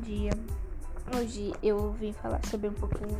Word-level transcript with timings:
dia. 0.00 0.32
Hoje 1.16 1.52
eu 1.62 1.92
vim 1.92 2.12
falar 2.12 2.40
sobre 2.46 2.68
um 2.68 2.72
pouquinho 2.72 3.18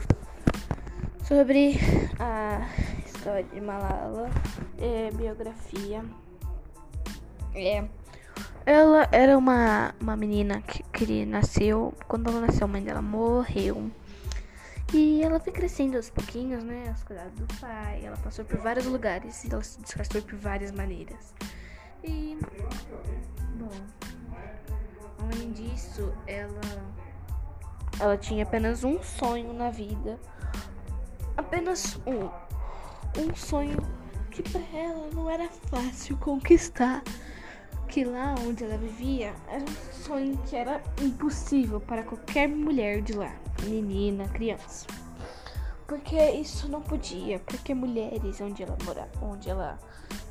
sobre 1.23 1.79
a 2.19 2.67
história 3.05 3.45
de 3.45 3.61
Malala, 3.61 4.31
é, 4.79 5.11
biografia. 5.13 6.05
É, 7.55 7.85
ela 8.65 9.09
era 9.13 9.37
uma, 9.37 9.95
uma 10.01 10.17
menina 10.17 10.63
que, 10.63 10.83
que 10.85 11.27
nasceu, 11.27 11.95
quando 12.09 12.31
ela 12.31 12.41
nasceu, 12.41 12.65
a 12.65 12.69
mãe 12.69 12.83
dela 12.83 13.03
morreu. 13.03 13.91
E 14.93 15.23
ela 15.23 15.39
foi 15.39 15.53
crescendo 15.53 15.97
aos 15.97 16.11
pouquinhos, 16.11 16.65
né? 16.65 16.89
Aos 16.89 17.05
cuidados 17.05 17.33
do 17.35 17.47
pai. 17.61 18.03
Ela 18.05 18.17
passou 18.17 18.45
por 18.45 18.59
vários 18.59 18.87
lugares 18.87 19.45
e 19.45 19.53
ela 19.53 19.63
se 19.63 19.81
desgastou 19.81 20.21
por 20.23 20.35
várias 20.37 20.73
maneiras. 20.73 21.33
E. 22.03 22.37
Bom. 23.55 24.10
Além 25.33 25.53
disso, 25.53 26.13
ela. 26.27 26.61
Ela 27.99 28.17
tinha 28.17 28.43
apenas 28.43 28.83
um 28.85 29.03
sonho 29.03 29.53
na 29.53 29.71
vida. 29.71 30.19
Apenas 31.37 31.99
um. 32.07 32.29
Um 33.21 33.35
sonho 33.35 33.79
que 34.31 34.43
para 34.43 34.63
ela 34.77 35.09
não 35.13 35.29
era 35.29 35.49
fácil 35.49 36.17
conquistar. 36.17 37.03
Que 37.89 38.05
lá 38.05 38.35
onde 38.47 38.65
ela 38.65 38.77
vivia 38.77 39.35
era 39.49 39.63
um 39.65 39.93
sonho 39.93 40.39
que 40.47 40.55
era 40.57 40.81
impossível 41.01 41.81
para 41.81 42.05
qualquer 42.05 42.49
mulher 42.49 43.03
de 43.03 43.15
lá 43.15 43.35
menina, 43.65 44.29
criança. 44.29 44.87
Porque 45.87 46.17
isso 46.31 46.69
não 46.69 46.81
podia, 46.81 47.41
porque 47.41 47.75
mulheres 47.75 48.41
onde 48.41 48.63
ela 48.63 48.77
mora, 48.85 49.09
onde 49.21 49.51
ela 49.51 49.79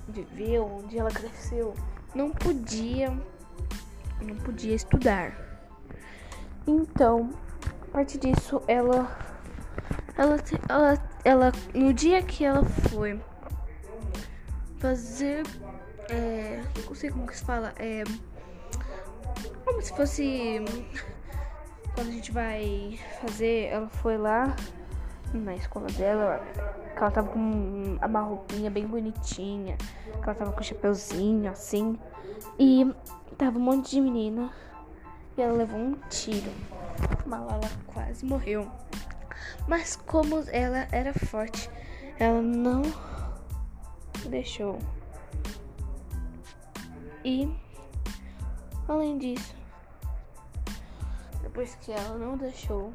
viveu, 0.07 0.65
onde 0.65 0.97
ela 0.97 1.11
cresceu, 1.11 1.73
não 2.15 2.31
podia 2.31 3.15
não 4.21 4.35
podia 4.35 4.75
estudar. 4.75 5.33
Então, 6.67 7.29
a 7.89 7.91
partir 7.91 8.17
disso, 8.17 8.61
ela 8.67 9.17
ela 10.17 10.37
ela, 10.67 11.03
ela 11.23 11.51
no 11.73 11.93
dia 11.93 12.21
que 12.21 12.43
ela 12.45 12.63
foi 12.63 13.19
fazer 14.77 15.43
é, 16.09 16.61
não 16.85 16.95
sei 16.95 17.09
como 17.09 17.27
que 17.27 17.37
se 17.37 17.43
fala, 17.43 17.73
é 17.77 18.03
como 19.65 19.81
se 19.81 19.95
fosse 19.95 20.63
quando 21.93 22.07
a 22.07 22.11
gente 22.11 22.31
vai 22.31 22.99
fazer, 23.21 23.67
ela 23.67 23.89
foi 23.89 24.17
lá 24.17 24.55
na 25.33 25.53
escola 25.55 25.87
dela, 25.87 26.41
que 26.93 26.97
ela 26.97 27.11
tava 27.11 27.29
com 27.29 27.97
uma 28.03 28.21
roupinha 28.21 28.71
bem 28.71 28.87
bonitinha, 28.87 29.77
que 29.77 30.23
ela 30.23 30.33
tava 30.33 30.51
com 30.51 30.59
um 30.59 30.63
chapeuzinho 30.63 31.51
assim, 31.51 31.97
e 32.57 32.91
tava 33.39 33.57
um 33.57 33.61
monte 33.61 33.91
de 33.91 34.01
menina, 34.01 34.51
e 35.37 35.41
ela 35.41 35.53
levou 35.53 35.79
um 35.79 35.95
tiro. 36.09 36.51
Malala 37.25 37.69
quase 37.87 38.25
morreu. 38.25 38.69
Mas 39.65 39.95
como 39.95 40.43
ela 40.49 40.89
era 40.91 41.13
forte, 41.13 41.69
ela 42.19 42.41
não 42.41 42.81
deixou. 44.27 44.77
E 47.23 47.49
além 48.89 49.17
disso, 49.17 49.55
depois 51.41 51.75
que 51.75 51.93
ela 51.93 52.17
não 52.17 52.35
deixou. 52.37 52.91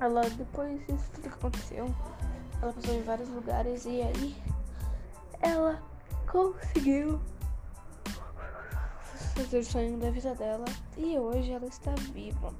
Ela, 0.00 0.22
depois 0.30 0.80
disso 0.86 1.10
tudo 1.12 1.28
que 1.28 1.34
aconteceu, 1.34 1.94
ela 2.62 2.72
passou 2.72 2.94
em 2.94 3.02
vários 3.02 3.28
lugares 3.28 3.84
e 3.84 4.00
aí 4.00 4.36
ela 5.42 5.82
conseguiu 6.26 7.20
fazer 9.34 9.58
o 9.58 9.64
sonho 9.64 9.98
da 9.98 10.10
vida 10.10 10.34
dela 10.34 10.64
e 10.96 11.18
hoje 11.18 11.50
ela 11.50 11.66
está 11.66 11.92
viva. 12.12 12.54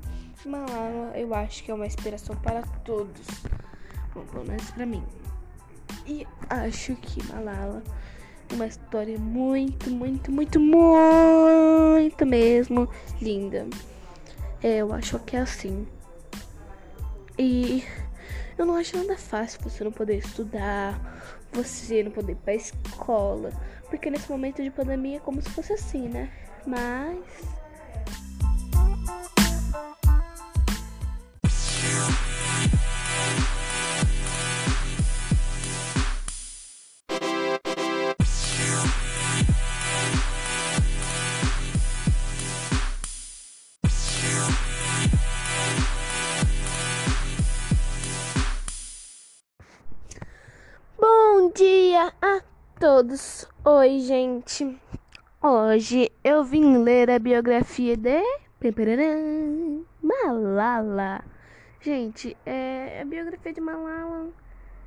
Malala, 0.44 1.12
eu 1.14 1.32
acho 1.34 1.62
que 1.62 1.70
é 1.70 1.74
uma 1.74 1.86
inspiração 1.86 2.34
para 2.36 2.62
todos, 2.84 3.26
bom, 4.12 4.24
pelo 4.26 4.44
menos 4.44 4.70
para 4.72 4.84
mim. 4.84 5.04
E 6.06 6.26
acho 6.50 6.96
que 6.96 7.24
Malala 7.32 7.82
é 8.50 8.54
uma 8.54 8.66
história 8.66 9.18
muito, 9.18 9.88
muito, 9.90 10.32
muito, 10.32 10.60
muito 10.60 12.26
mesmo 12.26 12.88
linda. 13.22 13.66
É, 14.62 14.78
eu 14.78 14.92
acho 14.92 15.18
que 15.20 15.36
é 15.36 15.40
assim. 15.40 15.86
E 17.38 17.84
eu 18.58 18.66
não 18.66 18.76
acho 18.76 18.96
nada 18.96 19.16
fácil 19.16 19.60
você 19.62 19.84
não 19.84 19.92
poder 19.92 20.18
estudar, 20.18 21.00
você 21.52 22.02
não 22.02 22.10
poder 22.10 22.32
ir 22.32 22.36
pra 22.36 22.54
escola. 22.54 23.50
Porque 23.88 24.10
nesse 24.10 24.30
momento 24.30 24.62
de 24.62 24.70
pandemia 24.70 25.18
é 25.18 25.20
como 25.20 25.40
se 25.40 25.50
fosse 25.50 25.72
assim, 25.72 26.08
né? 26.08 26.30
Mas 26.66 27.44
dia 51.54 52.12
a 52.20 52.40
todos! 52.80 53.46
Oi, 53.64 54.00
gente! 54.00 54.76
Hoje 55.46 56.10
eu 56.24 56.42
vim 56.42 56.78
ler 56.78 57.10
a 57.10 57.18
biografia 57.18 57.98
de 57.98 58.22
Malala. 60.02 61.22
Gente, 61.82 62.34
é 62.46 63.02
a 63.02 63.04
biografia 63.04 63.52
de 63.52 63.60
Malala. 63.60 64.30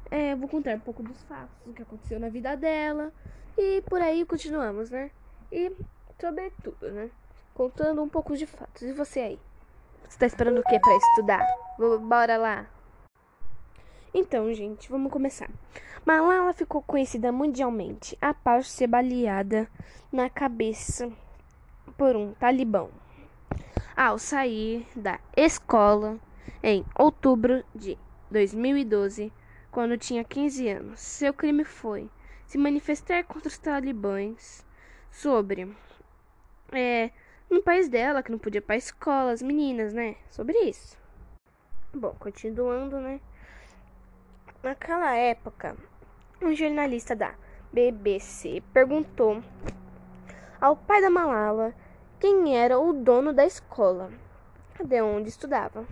É, 0.09 0.33
vou 0.35 0.49
contar 0.49 0.73
um 0.73 0.79
pouco 0.79 1.03
dos 1.03 1.21
fatos, 1.25 1.55
do 1.63 1.73
que 1.73 1.83
aconteceu 1.83 2.19
na 2.19 2.29
vida 2.29 2.57
dela. 2.57 3.13
E 3.55 3.83
por 3.83 4.01
aí 4.01 4.25
continuamos, 4.25 4.89
né? 4.89 5.11
E 5.51 5.71
sobretudo, 6.19 6.89
né? 6.89 7.11
Contando 7.53 8.01
um 8.01 8.09
pouco 8.09 8.35
de 8.35 8.47
fatos. 8.47 8.81
E 8.81 8.91
você 8.93 9.19
aí? 9.19 9.39
Você 10.09 10.17
tá 10.17 10.25
esperando 10.25 10.57
o 10.57 10.63
que 10.63 10.79
para 10.79 10.97
estudar? 10.97 11.45
Bora 12.01 12.35
lá! 12.35 12.76
Então, 14.19 14.51
gente, 14.51 14.89
vamos 14.89 15.11
começar. 15.11 15.47
Malala 16.03 16.51
ficou 16.51 16.81
conhecida 16.81 17.31
mundialmente 17.31 18.17
após 18.19 18.67
ser 18.67 18.87
baleada 18.87 19.69
na 20.11 20.27
cabeça 20.27 21.11
por 21.95 22.15
um 22.15 22.33
talibã 22.33 22.87
ao 23.95 24.17
sair 24.17 24.87
da 24.95 25.19
escola 25.35 26.17
em 26.63 26.83
outubro 26.97 27.63
de 27.75 27.95
2012, 28.31 29.31
quando 29.69 29.95
tinha 29.99 30.23
15 30.23 30.67
anos. 30.67 30.99
Seu 30.99 31.31
crime 31.31 31.63
foi 31.63 32.09
se 32.47 32.57
manifestar 32.57 33.23
contra 33.23 33.49
os 33.49 33.57
talibãs 33.59 34.65
sobre 35.11 35.71
é, 36.71 37.11
no 37.51 37.61
país 37.61 37.87
dela 37.87 38.23
que 38.23 38.31
não 38.31 38.39
podia 38.39 38.57
ir 38.57 38.61
para 38.61 38.77
escola, 38.77 39.29
as 39.29 39.43
meninas, 39.43 39.93
né? 39.93 40.15
Sobre 40.31 40.57
isso. 40.61 40.97
Bom, 41.93 42.15
continuando, 42.19 42.99
né? 42.99 43.21
Naquela 44.67 45.15
época, 45.15 45.77
um 46.41 46.53
jornalista 46.53 47.15
da 47.15 47.33
BBC 47.71 48.61
perguntou 48.73 49.41
ao 50.59 50.75
pai 50.75 51.01
da 51.01 51.09
Malala 51.09 51.73
quem 52.19 52.57
era 52.57 52.77
o 52.77 52.91
dono 52.91 53.31
da 53.31 53.45
escola 53.45 54.11
de 54.83 55.01
onde 55.01 55.29
estudava 55.29 55.85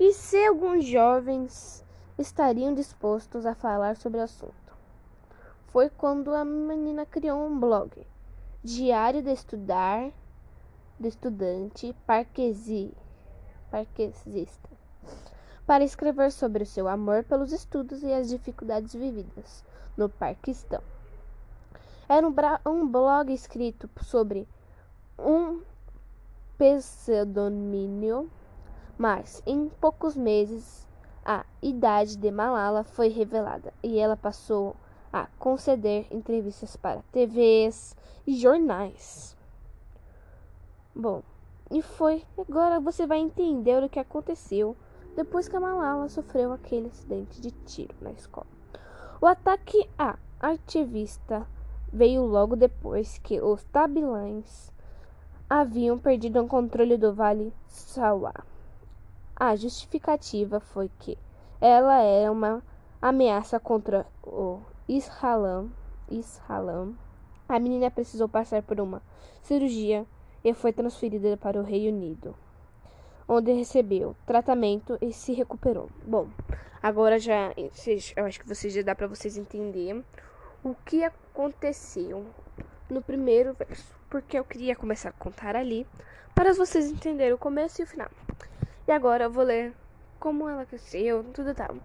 e 0.00 0.12
se 0.12 0.36
alguns 0.44 0.84
jovens 0.84 1.86
estariam 2.18 2.74
dispostos 2.74 3.46
a 3.46 3.54
falar 3.54 3.94
sobre 3.94 4.18
o 4.18 4.24
assunto. 4.24 4.76
Foi 5.68 5.88
quando 5.88 6.34
a 6.34 6.44
menina 6.44 7.06
criou 7.06 7.46
um 7.46 7.56
blog, 7.56 8.04
Diário 8.64 9.22
de 9.22 9.30
Estudar, 9.30 10.10
de 10.98 11.06
Estudante 11.06 11.94
Parquesi, 12.04 12.92
Parquesista 13.70 14.71
para 15.66 15.84
escrever 15.84 16.32
sobre 16.32 16.64
o 16.64 16.66
seu 16.66 16.88
amor 16.88 17.24
pelos 17.24 17.52
estudos 17.52 18.02
e 18.02 18.12
as 18.12 18.28
dificuldades 18.28 18.94
vividas 18.94 19.64
no 19.96 20.08
Paquistão. 20.08 20.82
Era 22.08 22.26
um, 22.66 22.86
blog 22.86 23.32
escrito 23.32 23.88
sobre 24.02 24.46
um 25.18 25.62
pseudônimo, 26.58 28.28
mas 28.98 29.42
em 29.46 29.68
poucos 29.80 30.16
meses 30.16 30.86
a 31.24 31.46
idade 31.62 32.16
de 32.16 32.30
Malala 32.30 32.84
foi 32.84 33.08
revelada 33.08 33.72
e 33.82 33.98
ela 33.98 34.16
passou 34.16 34.76
a 35.12 35.26
conceder 35.38 36.06
entrevistas 36.10 36.74
para 36.76 37.02
TVs 37.12 37.96
e 38.26 38.34
jornais. 38.34 39.36
Bom, 40.94 41.22
e 41.70 41.80
foi. 41.80 42.24
Agora 42.36 42.80
você 42.80 43.06
vai 43.06 43.18
entender 43.18 43.82
o 43.82 43.88
que 43.88 43.98
aconteceu 43.98 44.76
depois 45.16 45.48
que 45.48 45.56
a 45.56 45.60
Malala 45.60 46.08
sofreu 46.08 46.52
aquele 46.52 46.88
acidente 46.88 47.40
de 47.40 47.50
tiro 47.50 47.94
na 48.00 48.12
escola. 48.12 48.46
O 49.20 49.26
ataque 49.26 49.88
à 49.98 50.16
ativista 50.40 51.46
veio 51.92 52.24
logo 52.24 52.56
depois 52.56 53.18
que 53.18 53.40
os 53.40 53.62
tabilães 53.64 54.72
haviam 55.48 55.98
perdido 55.98 56.42
o 56.42 56.48
controle 56.48 56.96
do 56.96 57.12
Vale 57.12 57.52
Sawa. 57.68 58.32
A 59.36 59.54
justificativa 59.54 60.60
foi 60.60 60.90
que 60.98 61.18
ela 61.60 62.00
era 62.00 62.32
uma 62.32 62.62
ameaça 63.00 63.60
contra 63.60 64.06
o 64.22 64.60
Israelão. 64.88 65.70
Israelão. 66.10 66.96
A 67.48 67.58
menina 67.58 67.90
precisou 67.90 68.28
passar 68.28 68.62
por 68.62 68.80
uma 68.80 69.02
cirurgia 69.42 70.06
e 70.42 70.54
foi 70.54 70.72
transferida 70.72 71.36
para 71.36 71.60
o 71.60 71.64
Reino 71.64 71.96
Unido, 71.96 72.34
onde 73.28 73.52
recebeu 73.52 74.16
tratamento 74.26 74.98
e 75.00 75.12
se 75.12 75.32
recuperou. 75.32 75.88
Bom, 76.04 76.28
agora 76.82 77.18
já 77.18 77.52
eu 78.16 78.24
acho 78.24 78.40
que 78.40 78.48
vocês 78.48 78.72
já 78.72 78.82
dá 78.82 78.94
para 78.94 79.06
vocês 79.06 79.36
entenderem 79.36 80.04
o 80.62 80.74
que 80.84 81.02
aconteceu 81.02 82.26
no 82.88 83.02
primeiro 83.02 83.54
verso, 83.54 83.94
porque 84.08 84.38
eu 84.38 84.44
queria 84.44 84.76
começar 84.76 85.08
a 85.08 85.12
contar 85.12 85.56
ali 85.56 85.86
para 86.34 86.52
vocês 86.52 86.90
entenderem 86.90 87.32
o 87.32 87.38
começo 87.38 87.80
e 87.80 87.84
o 87.84 87.86
final. 87.86 88.08
E 88.86 88.92
agora 88.92 89.24
eu 89.24 89.30
vou 89.30 89.44
ler 89.44 89.72
como 90.18 90.48
ela 90.48 90.64
cresceu, 90.64 91.24
tudo 91.34 91.54
tal. 91.54 91.76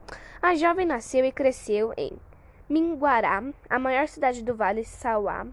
A 0.41 0.55
jovem 0.55 0.85
nasceu 0.85 1.25
e 1.25 1.31
cresceu 1.31 1.93
em 1.97 2.11
Minguará, 2.69 3.41
a 3.69 3.79
maior 3.79 4.07
cidade 4.07 4.43
do 4.43 4.55
Vale 4.55 4.83
Sauá, 4.83 5.47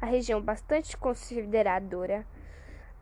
a 0.00 0.06
região 0.06 0.40
bastante 0.40 0.96
consideradora 0.96 2.26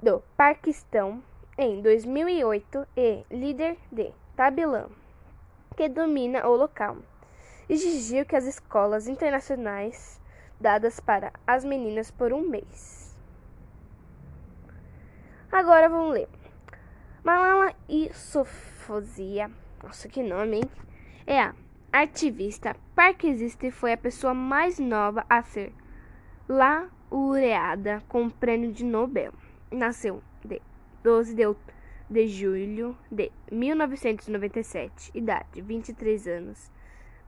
do 0.02 0.22
Paquistão, 0.36 1.22
em 1.62 1.80
2008 1.80 2.88
e 2.96 3.24
líder 3.30 3.78
de 3.92 4.10
Tabilã, 4.34 4.86
que 5.76 5.88
domina 5.88 6.44
o 6.48 6.56
local. 6.56 6.96
Exigiu 7.68 8.26
que 8.26 8.34
as 8.34 8.46
escolas 8.46 9.06
internacionais 9.06 10.20
dadas 10.60 10.98
para 10.98 11.32
as 11.46 11.64
meninas 11.64 12.10
por 12.10 12.32
um 12.32 12.48
mês. 12.48 13.16
Agora 15.52 15.88
vamos 15.88 16.14
ler. 16.14 16.28
Malala 17.22 17.72
Yousafzai, 17.88 19.48
nossa 19.84 20.08
que 20.08 20.20
nome, 20.20 20.56
hein? 20.56 20.70
É 21.24 21.38
a 21.38 21.54
ativista 21.92 22.74
parquesista 22.96 23.68
e 23.68 23.70
foi 23.70 23.92
a 23.92 23.96
pessoa 23.96 24.34
mais 24.34 24.80
nova 24.80 25.24
a 25.30 25.40
ser 25.42 25.72
laureada 26.48 28.02
com 28.08 28.26
o 28.26 28.30
prêmio 28.32 28.72
de 28.72 28.84
Nobel. 28.84 29.32
Nasceu 29.70 30.20
12 31.02 31.34
de, 31.34 31.56
de 32.08 32.28
julho 32.28 32.96
de 33.10 33.32
1997, 33.50 35.10
idade 35.12 35.60
23 35.60 36.28
anos. 36.28 36.70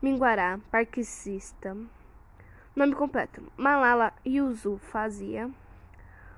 Minguará, 0.01 0.61
parquesista. 0.71 1.77
Nome 2.77 2.95
completo: 2.95 3.43
Malala 3.57 4.13
Yousafzai. 4.25 5.53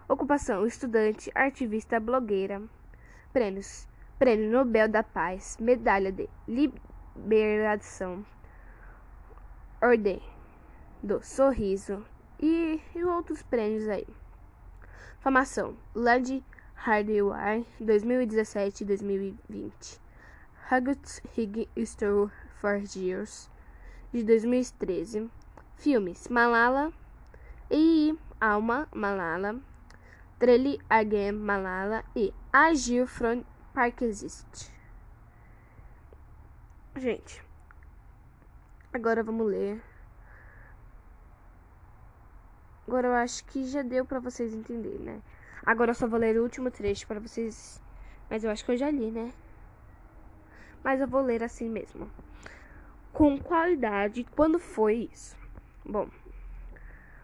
Ocupação: 0.08 0.66
estudante, 0.66 1.30
ativista, 1.34 2.00
blogueira. 2.00 2.62
Prêmios: 3.34 3.86
Prêmio 4.18 4.50
Nobel 4.50 4.88
da 4.88 5.02
Paz, 5.02 5.58
Medalha 5.60 6.10
de 6.10 6.30
Liberação, 6.48 8.24
Ordem 9.82 10.22
do 11.02 11.22
Sorriso 11.22 12.02
e, 12.40 12.80
e 12.94 13.04
outros 13.04 13.42
prêmios 13.42 13.86
aí. 13.90 14.06
Formação: 15.20 15.76
Lady 15.94 16.42
Hardware 16.76 17.64
2017 17.80 18.84
2020. 18.84 20.00
Huggett 20.70 21.22
Hig 21.36 21.68
Store 21.84 22.30
for 22.60 22.82
Years 22.94 23.48
de 24.12 24.22
2013. 24.22 25.30
Filmes: 25.76 26.28
Malala 26.28 26.92
e 27.70 28.16
Alma 28.40 28.88
Malala, 28.94 29.60
Trelly 30.38 30.78
Again 30.88 31.32
Malala 31.32 32.04
e 32.14 32.32
Agir 32.52 33.06
from 33.06 33.44
Park 33.74 34.02
Exist. 34.02 34.70
Gente, 36.96 37.42
agora 38.92 39.22
vamos 39.22 39.46
ler. 39.46 39.82
Agora 42.86 43.08
eu 43.08 43.14
acho 43.14 43.44
que 43.46 43.64
já 43.66 43.82
deu 43.82 44.04
para 44.04 44.20
vocês 44.20 44.54
entenderem, 44.54 45.00
né? 45.00 45.20
Agora 45.66 45.90
eu 45.90 45.94
só 45.94 46.06
vou 46.06 46.20
ler 46.20 46.38
o 46.38 46.44
último 46.44 46.70
trecho 46.70 47.06
para 47.08 47.18
vocês. 47.18 47.82
Mas 48.30 48.44
eu 48.44 48.50
acho 48.50 48.64
que 48.64 48.70
eu 48.70 48.76
já 48.76 48.88
li, 48.88 49.10
né? 49.10 49.32
Mas 50.84 51.00
eu 51.00 51.08
vou 51.08 51.20
ler 51.20 51.42
assim 51.42 51.68
mesmo. 51.68 52.08
Com 53.12 53.36
qualidade, 53.38 54.24
quando 54.36 54.60
foi 54.60 55.10
isso? 55.12 55.36
Bom, 55.84 56.08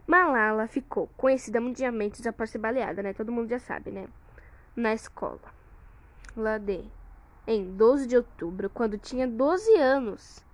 Malala 0.06 0.66
ficou 0.66 1.06
conhecida 1.16 1.60
mundialmente 1.60 2.26
após 2.26 2.50
ser 2.50 2.58
baleada, 2.58 3.02
né? 3.02 3.12
Todo 3.12 3.30
mundo 3.30 3.48
já 3.48 3.60
sabe, 3.60 3.92
né? 3.92 4.08
Na 4.74 4.92
escola. 4.92 5.40
Lá 6.36 6.58
de 6.58 6.84
em 7.46 7.76
12 7.76 8.06
de 8.06 8.16
outubro, 8.16 8.70
quando 8.70 8.98
tinha 8.98 9.26
12 9.26 9.74
anos, 9.76 10.44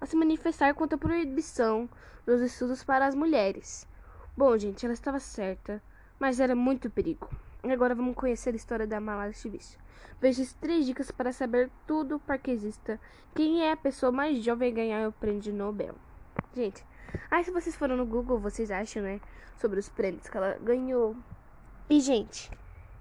a 0.00 0.06
se 0.06 0.16
manifestar 0.16 0.74
contra 0.74 0.96
a 0.96 0.98
proibição 0.98 1.88
dos 2.26 2.40
estudos 2.40 2.82
para 2.82 3.06
as 3.06 3.14
mulheres. 3.14 3.88
Bom, 4.36 4.56
gente, 4.58 4.84
ela 4.84 4.94
estava 4.94 5.18
certa, 5.20 5.82
mas 6.18 6.40
era 6.40 6.54
muito 6.54 6.90
perigo. 6.90 7.28
Agora 7.62 7.94
vamos 7.94 8.14
conhecer 8.14 8.50
a 8.50 8.56
história 8.56 8.86
da 8.86 9.00
Malala 9.00 9.28
Yousafzai. 9.28 9.78
Veja 10.20 10.42
as 10.42 10.52
três 10.54 10.86
dicas 10.86 11.10
para 11.10 11.32
saber 11.32 11.70
tudo 11.86 12.20
parquesista. 12.20 13.00
Quem 13.34 13.62
é 13.62 13.72
a 13.72 13.76
pessoa 13.76 14.12
mais 14.12 14.42
jovem 14.42 14.70
a 14.70 14.74
ganhar 14.74 15.08
o 15.08 15.12
prêmio 15.12 15.52
Nobel? 15.52 15.94
Gente, 16.54 16.84
Aí 17.30 17.44
se 17.44 17.50
vocês 17.50 17.76
foram 17.76 17.96
no 17.96 18.06
Google, 18.06 18.38
vocês 18.38 18.70
acham, 18.70 19.02
né? 19.02 19.20
Sobre 19.58 19.78
os 19.78 19.88
prêmios 19.88 20.28
que 20.28 20.36
ela 20.36 20.58
ganhou. 20.60 21.16
E, 21.88 22.00
gente, 22.00 22.50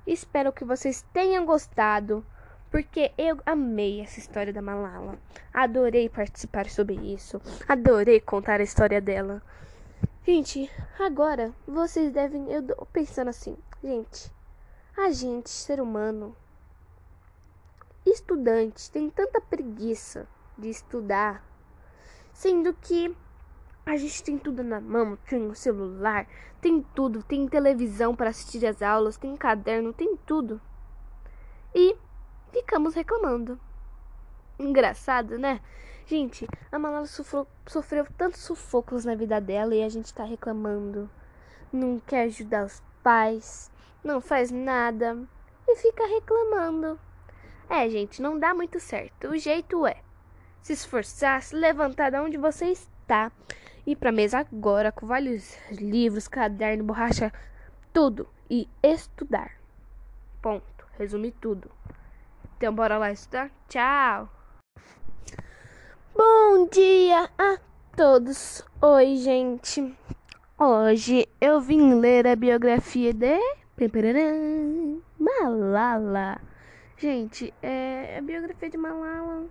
espero 0.05 0.53
que 0.53 0.65
vocês 0.65 1.03
tenham 1.13 1.45
gostado. 1.45 2.25
Porque 2.69 3.11
eu 3.17 3.39
amei 3.45 4.01
essa 4.01 4.19
história 4.19 4.51
da 4.51 4.61
Malala. 4.61 5.19
Adorei 5.53 6.09
participar 6.09 6.67
sobre 6.67 6.95
isso. 6.95 7.39
Adorei 7.67 8.19
contar 8.19 8.59
a 8.59 8.63
história 8.63 8.99
dela. 8.99 9.43
Gente, 10.25 10.71
agora 10.97 11.53
vocês 11.67 12.09
devem. 12.13 12.49
Eu 12.49 12.63
pensando 12.93 13.27
assim, 13.27 13.57
gente. 13.83 14.31
A 14.95 15.11
gente, 15.11 15.49
ser 15.49 15.81
humano, 15.81 16.33
estudante, 18.05 18.89
tem 18.89 19.09
tanta 19.09 19.41
preguiça 19.41 20.25
de 20.57 20.69
estudar. 20.69 21.45
Sendo 22.31 22.73
que 22.73 23.13
a 23.85 23.97
gente 23.97 24.23
tem 24.23 24.37
tudo 24.37 24.63
na 24.63 24.79
mão, 24.79 25.17
tem 25.27 25.45
o 25.45 25.53
celular, 25.53 26.25
tem 26.61 26.81
tudo, 26.95 27.21
tem 27.21 27.45
televisão 27.45 28.15
para 28.15 28.29
assistir 28.29 28.65
as 28.65 28.81
aulas, 28.81 29.17
tem 29.17 29.35
caderno, 29.35 29.91
tem 29.91 30.15
tudo. 30.25 30.61
E 31.75 31.97
ficamos 32.53 32.93
reclamando. 32.95 33.59
Engraçado, 34.57 35.37
né? 35.37 35.59
Gente, 36.05 36.47
a 36.71 36.77
Malala 36.77 37.05
sofreu, 37.05 37.47
sofreu 37.65 38.05
tantos 38.17 38.41
sufocos 38.41 39.05
na 39.05 39.15
vida 39.15 39.39
dela 39.39 39.73
e 39.73 39.83
a 39.83 39.89
gente 39.89 40.13
tá 40.13 40.23
reclamando. 40.23 41.09
Não 41.71 41.99
quer 41.99 42.23
ajudar 42.23 42.65
os 42.65 42.83
pais, 43.01 43.71
não 44.03 44.19
faz 44.19 44.51
nada 44.51 45.17
e 45.67 45.75
fica 45.77 46.05
reclamando. 46.05 46.99
É, 47.69 47.89
gente, 47.89 48.21
não 48.21 48.37
dá 48.37 48.53
muito 48.53 48.79
certo. 48.79 49.29
O 49.29 49.37
jeito 49.37 49.87
é 49.87 49.97
se 50.61 50.73
esforçar, 50.73 51.41
se 51.41 51.55
levantar 51.55 52.09
de 52.09 52.17
onde 52.17 52.37
você 52.37 52.65
está 52.67 53.31
ir 53.85 53.95
para 53.95 54.11
mesa 54.11 54.39
agora 54.39 54.91
com 54.91 55.05
vários 55.05 55.57
livros, 55.71 56.27
caderno, 56.27 56.83
borracha, 56.83 57.31
tudo 57.91 58.27
e 58.49 58.67
estudar. 58.81 59.51
Ponto. 60.41 60.63
Resumir 60.97 61.31
tudo. 61.31 61.71
Então 62.57 62.73
bora 62.73 62.97
lá 62.97 63.11
estudar. 63.11 63.49
Tchau. 63.67 64.42
Bom 66.15 66.67
dia 66.71 67.27
a 67.39 67.57
todos. 67.97 68.63
Oi, 68.79 69.15
gente. 69.15 69.97
Hoje 70.59 71.27
eu 71.41 71.59
vim 71.59 71.95
ler 71.95 72.27
a 72.27 72.35
biografia 72.35 73.11
de 73.11 73.39
Malala. 75.17 76.39
Gente, 76.99 77.51
é 77.63 78.19
a 78.19 78.21
biografia 78.21 78.69
de 78.69 78.77
Malala. 78.77 79.47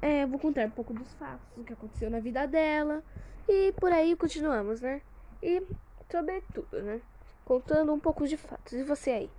É, 0.00 0.24
vou 0.24 0.38
contar 0.38 0.64
um 0.64 0.70
pouco 0.70 0.94
dos 0.94 1.12
fatos, 1.14 1.46
o 1.58 1.64
que 1.64 1.74
aconteceu 1.74 2.08
na 2.08 2.18
vida 2.18 2.46
dela. 2.46 3.04
E 3.46 3.72
por 3.72 3.92
aí 3.92 4.16
continuamos, 4.16 4.80
né? 4.80 5.02
E 5.42 5.62
sobre 6.10 6.42
tudo, 6.54 6.80
né? 6.80 7.02
Contando 7.44 7.92
um 7.92 8.00
pouco 8.00 8.26
de 8.26 8.38
fatos. 8.38 8.72
E 8.72 8.82
você 8.84 9.10
aí? 9.10 9.30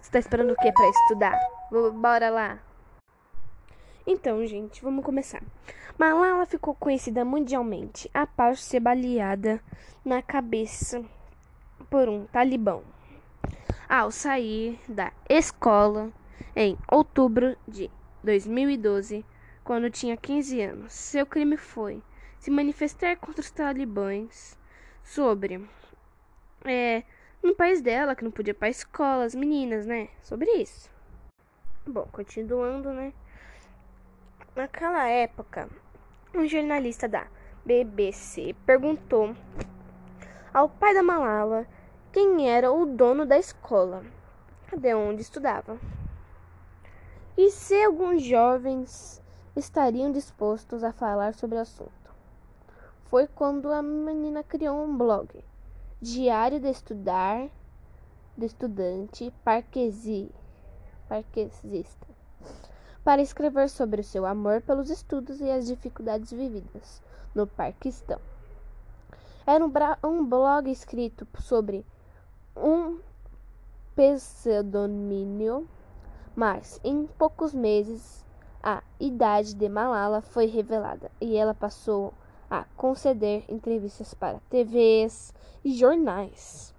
Você 0.00 0.10
tá 0.10 0.18
esperando 0.18 0.50
o 0.50 0.56
que 0.56 0.72
para 0.72 0.88
estudar? 0.88 1.38
Bora 1.70 2.28
lá. 2.28 2.71
Então, 4.06 4.44
gente, 4.44 4.82
vamos 4.82 5.04
começar. 5.04 5.42
Malala 5.96 6.44
ficou 6.44 6.74
conhecida 6.74 7.24
mundialmente 7.24 8.10
após 8.12 8.62
ser 8.62 8.80
baleada 8.80 9.62
na 10.04 10.20
cabeça 10.20 11.04
por 11.88 12.08
um 12.08 12.26
talibão 12.26 12.82
ao 13.88 14.10
sair 14.10 14.80
da 14.88 15.12
escola 15.28 16.10
em 16.56 16.76
outubro 16.90 17.56
de 17.68 17.90
2012 18.24 19.24
quando 19.62 19.90
tinha 19.90 20.16
15 20.16 20.60
anos. 20.60 20.92
Seu 20.92 21.24
crime 21.24 21.56
foi 21.56 22.02
se 22.40 22.50
manifestar 22.50 23.16
contra 23.16 23.40
os 23.40 23.50
talibãs 23.50 24.58
sobre 25.04 25.64
é, 26.64 27.04
no 27.40 27.54
país 27.54 27.80
dela, 27.80 28.16
que 28.16 28.24
não 28.24 28.32
podia 28.32 28.50
ir 28.50 28.54
pra 28.54 28.68
escola, 28.68 29.24
as 29.24 29.34
meninas, 29.34 29.86
né? 29.86 30.08
Sobre 30.22 30.50
isso. 30.54 30.90
Bom, 31.86 32.08
continuando, 32.10 32.92
né? 32.92 33.12
Naquela 34.54 35.08
época, 35.08 35.66
um 36.34 36.46
jornalista 36.46 37.08
da 37.08 37.26
BBC 37.64 38.54
perguntou 38.66 39.34
ao 40.52 40.68
pai 40.68 40.92
da 40.92 41.02
Malala 41.02 41.66
quem 42.12 42.50
era 42.50 42.70
o 42.70 42.84
dono 42.84 43.24
da 43.24 43.38
escola, 43.38 44.04
de 44.76 44.94
onde 44.94 45.22
estudava, 45.22 45.78
e 47.34 47.50
se 47.50 47.82
alguns 47.82 48.22
jovens 48.22 49.22
estariam 49.56 50.12
dispostos 50.12 50.84
a 50.84 50.92
falar 50.92 51.32
sobre 51.32 51.56
o 51.56 51.62
assunto. 51.62 52.14
Foi 53.04 53.26
quando 53.26 53.72
a 53.72 53.80
menina 53.80 54.44
criou 54.44 54.84
um 54.84 54.98
blog, 54.98 55.42
Diário 55.98 56.60
de 56.60 56.68
Estudar, 56.68 57.48
de 58.36 58.44
Estudante 58.44 59.32
Parquesi, 59.42 60.30
Parquesista, 61.08 62.11
para 63.04 63.22
escrever 63.22 63.68
sobre 63.68 64.00
o 64.00 64.04
seu 64.04 64.24
amor 64.24 64.62
pelos 64.62 64.90
estudos 64.90 65.40
e 65.40 65.50
as 65.50 65.66
dificuldades 65.66 66.30
vividas 66.30 67.02
no 67.34 67.46
Parquistão. 67.46 68.20
Era 69.46 69.64
um, 69.64 69.72
um 70.04 70.24
blog 70.24 70.70
escrito 70.70 71.26
sobre 71.40 71.84
um 72.56 72.98
pseudônimo, 73.96 75.66
mas 76.34 76.80
em 76.84 77.06
poucos 77.18 77.52
meses 77.52 78.24
a 78.62 78.82
idade 79.00 79.54
de 79.54 79.68
Malala 79.68 80.20
foi 80.20 80.46
revelada 80.46 81.10
e 81.20 81.36
ela 81.36 81.52
passou 81.52 82.14
a 82.48 82.64
conceder 82.76 83.44
entrevistas 83.48 84.14
para 84.14 84.38
TVs 84.48 85.34
e 85.64 85.74
jornais. 85.74 86.72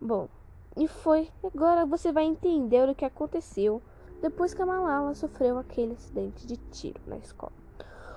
Bom, 0.00 0.28
e 0.76 0.86
foi. 0.86 1.28
Agora 1.42 1.84
você 1.84 2.12
vai 2.12 2.24
entender 2.24 2.88
o 2.88 2.94
que 2.94 3.04
aconteceu 3.04 3.82
depois 4.20 4.54
que 4.54 4.62
a 4.62 4.66
Malala 4.66 5.14
sofreu 5.14 5.58
aquele 5.58 5.94
acidente 5.94 6.46
de 6.46 6.56
tiro 6.56 7.00
na 7.06 7.16
escola. 7.16 7.52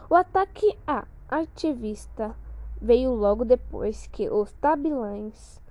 O 0.10 0.16
ataque 0.16 0.78
à 0.86 1.06
ativista 1.30 2.36
veio 2.82 3.14
logo 3.14 3.46
depois 3.46 4.08
que 4.08 4.30
os 4.30 4.52
tabilães 4.54 5.62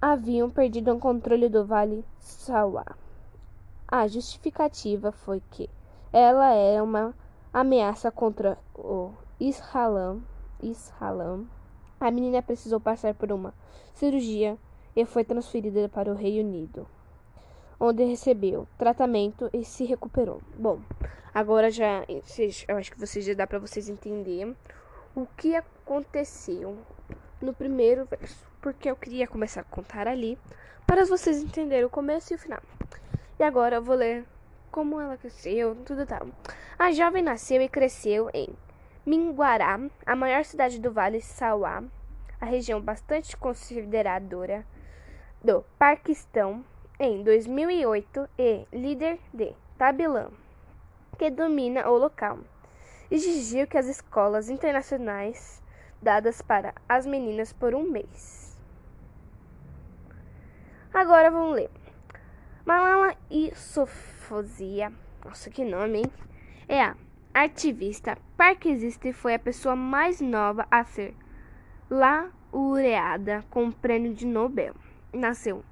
haviam 0.00 0.48
perdido 0.48 0.94
o 0.94 0.98
controle 0.98 1.48
do 1.48 1.64
Vale 1.64 2.04
Sawa. 2.18 2.84
A 3.88 4.06
justificativa 4.06 5.10
foi 5.10 5.42
que 5.50 5.68
ela 6.12 6.52
era 6.52 6.82
uma 6.82 7.14
ameaça 7.52 8.10
contra 8.10 8.58
o 8.74 9.12
Israelão. 9.40 10.22
Israelão. 10.62 11.46
A 12.00 12.10
menina 12.10 12.42
precisou 12.42 12.80
passar 12.80 13.14
por 13.14 13.32
uma 13.32 13.52
cirurgia 13.94 14.56
e 14.94 15.04
foi 15.04 15.24
transferida 15.24 15.88
para 15.88 16.10
o 16.10 16.14
Reino 16.14 16.48
Unido, 16.48 16.86
onde 17.78 18.04
recebeu 18.04 18.66
tratamento 18.78 19.50
e 19.52 19.64
se 19.64 19.84
recuperou. 19.84 20.40
Bom, 20.56 20.80
agora 21.34 21.70
já 21.70 22.04
eu 22.68 22.76
acho 22.76 22.90
que 22.90 22.98
vocês 22.98 23.24
já 23.24 23.34
dá 23.34 23.46
para 23.46 23.58
vocês 23.58 23.88
entenderem 23.88 24.56
o 25.14 25.26
que 25.36 25.54
aconteceu 25.54 26.76
no 27.40 27.52
primeiro 27.52 28.06
verso, 28.06 28.46
porque 28.60 28.90
eu 28.90 28.96
queria 28.96 29.26
começar 29.26 29.60
a 29.60 29.64
contar 29.64 30.08
ali 30.08 30.38
para 30.86 31.04
vocês 31.04 31.42
entenderem 31.42 31.84
o 31.84 31.90
começo 31.90 32.32
e 32.32 32.36
o 32.36 32.38
final. 32.38 32.60
E 33.38 33.42
agora 33.42 33.76
eu 33.76 33.82
vou 33.82 33.96
ler 33.96 34.24
como 34.70 35.00
ela 35.00 35.16
cresceu, 35.16 35.74
tudo 35.84 36.06
tal. 36.06 36.26
A 36.78 36.92
jovem 36.92 37.22
nasceu 37.22 37.60
e 37.62 37.68
cresceu 37.68 38.30
em 38.32 38.48
Minguará, 39.04 39.78
a 40.04 40.16
maior 40.16 40.44
cidade 40.44 40.80
do 40.80 40.92
Vale 40.92 41.20
Sauá, 41.20 41.82
a 42.40 42.44
região 42.44 42.80
bastante 42.80 43.36
consideradora 43.36 44.66
do 45.42 45.64
Paquistão, 45.78 46.64
em 46.98 47.22
2008 47.22 48.28
e 48.38 48.66
líder 48.72 49.18
de 49.32 49.52
Tabilã, 49.76 50.28
que 51.18 51.30
domina 51.30 51.88
o 51.90 51.98
local, 51.98 52.38
exigiu 53.10 53.66
que 53.66 53.76
as 53.76 53.86
escolas 53.86 54.48
internacionais 54.48 55.62
dadas 56.00 56.40
para 56.40 56.74
as 56.88 57.06
meninas 57.06 57.52
por 57.52 57.74
um 57.74 57.82
mês. 57.82 58.56
Agora 60.92 61.30
vamos 61.30 61.56
ler. 61.56 61.70
Malala 62.64 63.14
Yousafzai, 63.30 64.90
nossa 65.24 65.50
que 65.50 65.64
nome, 65.64 65.98
hein? 65.98 66.12
É 66.68 66.80
a 66.82 66.96
ativista 67.34 68.16
parquesista 68.36 69.06
e 69.08 69.12
foi 69.12 69.34
a 69.34 69.38
pessoa 69.38 69.76
mais 69.76 70.20
nova 70.20 70.66
a 70.70 70.82
ser 70.82 71.14
laureada 71.90 73.44
com 73.50 73.68
o 73.68 73.72
prêmio 73.72 74.14
de 74.14 74.26
Nobel. 74.26 74.74
Nasceu 75.12 75.62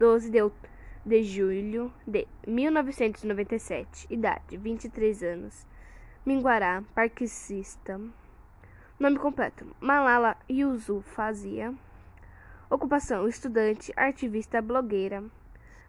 12 0.00 0.30
de, 0.30 0.50
de 1.04 1.22
julho 1.22 1.92
de 2.06 2.26
1997, 2.46 4.06
idade 4.08 4.56
23 4.56 5.22
anos. 5.22 5.66
Minguará, 6.24 6.82
parquecista. 6.94 8.00
Nome 8.98 9.18
completo: 9.18 9.66
Malala 9.78 10.38
Yousafzai. 10.50 11.76
Ocupação: 12.70 13.28
estudante, 13.28 13.92
ativista, 13.94 14.62
blogueira. 14.62 15.22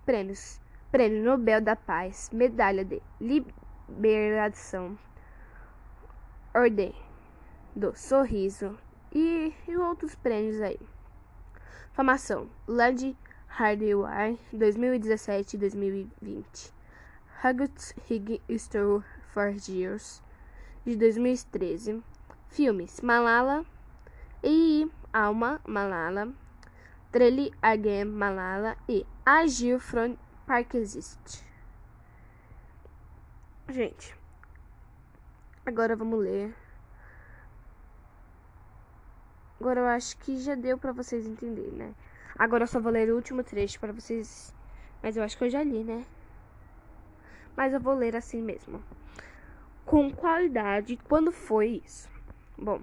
Prêmios: 0.06 0.60
Prêmio 0.92 1.24
Nobel 1.24 1.62
da 1.62 1.78
Paz, 1.78 2.30
Medalha 2.34 2.84
de 2.84 3.02
Liberação, 3.22 5.00
Ordem 6.54 6.94
do 7.74 7.96
Sorriso 7.96 8.78
e, 9.14 9.54
e 9.66 9.78
outros 9.78 10.16
prêmios 10.16 10.60
aí. 10.60 10.80
Formação: 11.94 12.50
Lord 12.68 13.16
Hardware 13.58 14.38
2017 14.54 15.58
2020. 15.58 16.72
Huggett 17.44 17.94
Hig 18.08 18.42
Store 18.58 19.04
for 19.34 19.54
Years 19.68 20.24
de 20.86 20.96
2013. 20.96 22.02
Filmes: 22.48 23.02
Malala 23.02 23.66
e 24.42 24.90
Alma 25.14 25.60
Malala, 25.68 26.34
Trelly 27.12 27.52
Again 27.62 28.06
Malala 28.06 28.78
e 28.88 29.06
Agir 29.26 29.80
from 29.80 30.18
Park 30.48 30.76
Exist. 30.76 31.44
Gente, 33.68 34.16
agora 35.66 35.96
vamos 35.96 36.20
ler. 36.20 36.56
Agora 39.60 39.82
eu 39.82 39.88
acho 39.88 40.18
que 40.18 40.38
já 40.40 40.56
deu 40.56 40.78
para 40.78 40.92
vocês 40.92 41.28
entenderem, 41.28 41.74
né? 41.74 41.94
Agora 42.38 42.64
eu 42.64 42.68
só 42.68 42.80
vou 42.80 42.92
ler 42.92 43.12
o 43.12 43.16
último 43.16 43.44
trecho 43.44 43.80
para 43.80 43.94
vocês. 43.94 44.54
Mas 45.02 45.18
eu 45.18 45.24
acho 45.24 45.38
que 45.38 45.44
eu 45.44 45.50
já 45.50 45.64
li, 45.64 45.84
né? 45.84 46.06
Mas 47.56 47.74
eu 47.74 47.80
vou 47.80 47.94
ler 47.94 48.16
assim 48.16 48.42
mesmo. 48.42 48.84
Com 49.86 50.12
qualidade, 50.12 50.98
quando 51.08 51.32
foi 51.32 51.82
isso? 51.86 52.10
Bom, 52.58 52.82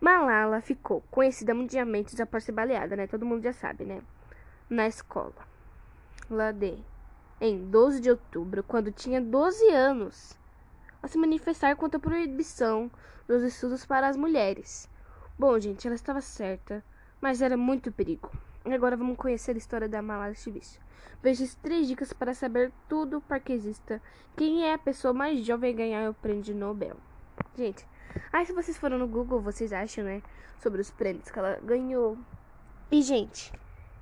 Malala 0.00 0.60
ficou 0.60 1.02
conhecida 1.10 1.54
mundialmente 1.54 2.14
por 2.26 2.40
ser 2.40 2.52
baleada, 2.52 2.94
né? 2.94 3.06
Todo 3.06 3.26
mundo 3.26 3.42
já 3.42 3.52
sabe, 3.52 3.84
né? 3.84 4.00
Na 4.68 4.86
escola. 4.86 5.34
Lá 6.30 6.52
de 6.52 6.78
em 7.40 7.70
12 7.70 8.00
de 8.00 8.10
outubro, 8.10 8.62
quando 8.64 8.90
tinha 8.90 9.20
12 9.20 9.68
anos, 9.70 10.36
a 11.02 11.08
se 11.08 11.16
manifestar 11.16 11.76
contra 11.76 11.98
a 11.98 12.00
proibição 12.00 12.90
dos 13.26 13.42
estudos 13.42 13.86
para 13.86 14.08
as 14.08 14.16
mulheres. 14.16 14.88
Bom, 15.38 15.58
gente, 15.58 15.86
ela 15.86 15.94
estava 15.94 16.20
certa, 16.20 16.84
mas 17.20 17.42
era 17.42 17.56
muito 17.56 17.92
perigo. 17.92 18.30
Agora 18.64 18.96
vamos 18.96 19.16
conhecer 19.16 19.54
a 19.54 19.58
história 19.58 19.88
da 19.88 20.02
Malala 20.02 20.32
Yousafzai. 20.32 20.80
Veja 21.22 21.44
as 21.44 21.54
três 21.54 21.88
dicas 21.88 22.12
para 22.12 22.34
saber 22.34 22.72
tudo 22.88 23.20
para 23.20 23.40
que 23.40 23.52
exista. 23.52 24.00
Quem 24.36 24.64
é 24.64 24.74
a 24.74 24.78
pessoa 24.78 25.12
mais 25.12 25.44
jovem 25.44 25.72
a 25.72 25.76
ganhar 25.76 26.10
o 26.10 26.14
prêmio 26.14 26.54
Nobel? 26.54 26.96
Gente, 27.56 27.86
Aí 28.32 28.46
se 28.46 28.52
vocês 28.52 28.76
foram 28.76 28.98
no 28.98 29.06
Google, 29.06 29.40
vocês 29.40 29.72
acham, 29.72 30.04
né? 30.04 30.22
Sobre 30.62 30.80
os 30.80 30.90
prêmios 30.90 31.30
que 31.30 31.38
ela 31.38 31.58
ganhou. 31.62 32.18
E, 32.90 33.02
gente, 33.02 33.52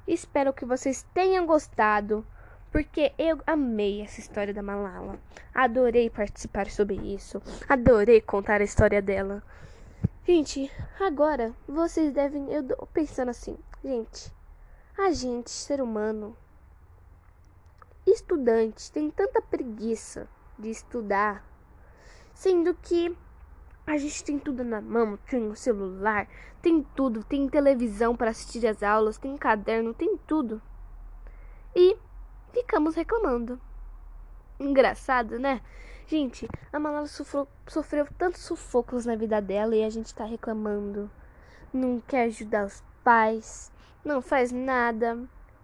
espero 0.07 0.53
que 0.53 0.65
vocês 0.65 1.05
tenham 1.15 1.47
gostado. 1.47 2.27
Porque 2.71 3.13
eu 3.17 3.41
amei 3.47 4.03
essa 4.03 4.21
história 4.21 4.53
da 4.53 4.63
Malala. 4.63 5.19
Adorei 5.55 6.11
participar 6.11 6.69
sobre 6.69 6.97
isso. 6.97 7.41
Adorei 7.69 8.21
contar 8.21 8.61
a 8.61 8.65
história 8.65 9.01
dela. 9.01 9.43
Gente, 10.27 10.69
agora 10.99 11.55
vocês 11.69 12.13
devem. 12.13 12.53
Eu 12.53 12.65
pensando 12.93 13.29
assim, 13.29 13.57
gente. 13.85 14.35
A 14.99 15.13
gente, 15.13 15.51
ser 15.51 15.81
humano, 15.81 16.37
estudante, 18.05 18.91
tem 18.91 19.09
tanta 19.09 19.41
preguiça 19.41 20.29
de 20.59 20.69
estudar. 20.69 21.45
Sendo 22.35 22.75
que 22.75 23.17
a 23.87 23.97
gente 23.97 24.25
tem 24.25 24.37
tudo 24.37 24.65
na 24.65 24.81
mão, 24.81 25.17
tem 25.31 25.49
o 25.49 25.55
celular, 25.55 26.27
tem 26.61 26.83
tudo, 26.83 27.23
tem 27.23 27.49
televisão 27.49 28.17
para 28.17 28.31
assistir 28.31 28.67
as 28.67 28.83
aulas, 28.83 29.19
tem 29.19 29.37
caderno, 29.37 29.95
tem 29.95 30.17
tudo. 30.27 30.61
E 31.73 31.97
ficamos 32.53 32.97
reclamando. 32.97 33.61
Engraçado, 34.59 35.39
né? 35.39 35.61
Gente, 36.09 36.49
a 36.73 36.79
Malala 36.79 37.09
sofreu, 37.09 37.49
sofreu 37.67 38.07
tantos 38.17 38.43
sufocos 38.43 39.05
na 39.05 39.17
vida 39.17 39.41
dela 39.43 39.75
e 39.75 39.83
a 39.83 39.91
gente 39.91 40.15
tá 40.15 40.25
reclamando. 40.25 41.11
Não 41.73 42.01
quer 42.01 42.25
ajudar 42.25 42.65
os 42.65 42.83
pais, 43.03 43.73
não 44.05 44.23
faz 44.23 44.53
nada 44.53 45.19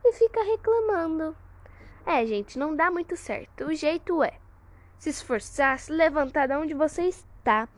e 0.04 0.12
fica 0.12 0.42
reclamando. 0.42 1.36
É, 2.04 2.26
gente, 2.26 2.58
não 2.58 2.74
dá 2.74 2.90
muito 2.90 3.16
certo. 3.16 3.66
O 3.66 3.74
jeito 3.74 4.20
é 4.22 4.32
se 4.98 5.10
esforçar, 5.10 5.78
se 5.78 5.92
levantar 5.92 6.48
de 6.48 6.56
onde 6.56 6.74
você 6.74 7.02
está, 7.02 7.68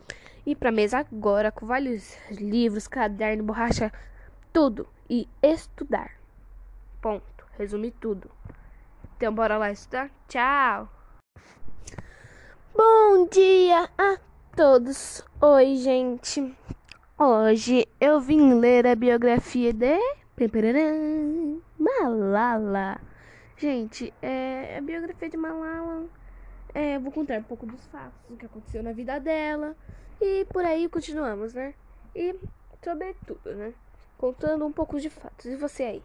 ir 0.43 0.55
para 0.55 0.69
a 0.69 0.71
mesa 0.71 0.99
agora 0.99 1.51
com 1.51 1.67
vários 1.67 2.17
livros, 2.31 2.87
caderno, 2.87 3.43
borracha, 3.43 3.93
tudo 4.51 4.87
e 5.07 5.27
estudar. 5.41 6.11
Ponto. 6.99 7.45
Resumir 7.57 7.91
tudo. 7.91 8.29
Então 9.15 9.33
bora 9.33 9.57
lá 9.57 9.71
estudar? 9.71 10.09
Tchau. 10.27 10.94
Bom 12.77 13.25
dia 13.31 13.89
a 13.97 14.17
todos. 14.53 15.23
Oi, 15.39 15.77
gente. 15.77 16.53
Hoje 17.17 17.87
eu 18.01 18.19
vim 18.19 18.55
ler 18.55 18.85
a 18.85 18.93
biografia 18.93 19.71
de 19.71 19.97
Malala. 21.79 22.99
Gente, 23.55 24.13
é 24.21 24.77
a 24.77 24.81
biografia 24.81 25.29
de 25.29 25.37
Malala. 25.37 26.05
É, 26.73 26.99
vou 26.99 27.13
contar 27.13 27.39
um 27.39 27.43
pouco 27.43 27.65
dos 27.65 27.85
fatos, 27.87 28.29
o 28.29 28.35
que 28.35 28.45
aconteceu 28.45 28.83
na 28.83 28.91
vida 28.91 29.21
dela. 29.21 29.73
E 30.19 30.43
por 30.51 30.65
aí 30.65 30.89
continuamos, 30.89 31.53
né? 31.53 31.73
E 32.13 32.35
sobre 32.83 33.15
tudo, 33.25 33.55
né? 33.55 33.73
Contando 34.17 34.65
um 34.65 34.73
pouco 34.73 34.99
de 34.99 35.09
fatos. 35.09 35.45
E 35.45 35.55
você 35.55 35.83
aí? 35.83 36.03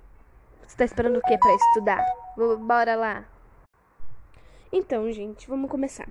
Você 0.69 0.77
tá 0.77 0.85
esperando 0.85 1.17
o 1.17 1.23
que 1.23 1.37
para 1.37 1.53
estudar? 1.53 2.05
Bora 2.61 2.95
lá. 2.95 3.40
Então, 4.73 5.11
gente, 5.11 5.49
vamos 5.49 5.69
começar. 5.69 6.09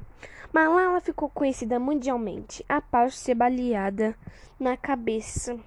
Malala 0.51 0.99
ficou 0.99 1.29
conhecida 1.29 1.79
mundialmente 1.79 2.65
após 2.67 3.17
ser 3.17 3.35
baleada 3.35 4.13
na 4.59 4.75
cabeça 4.75 5.57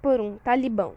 por 0.00 0.18
um 0.18 0.38
talibã 0.38 0.92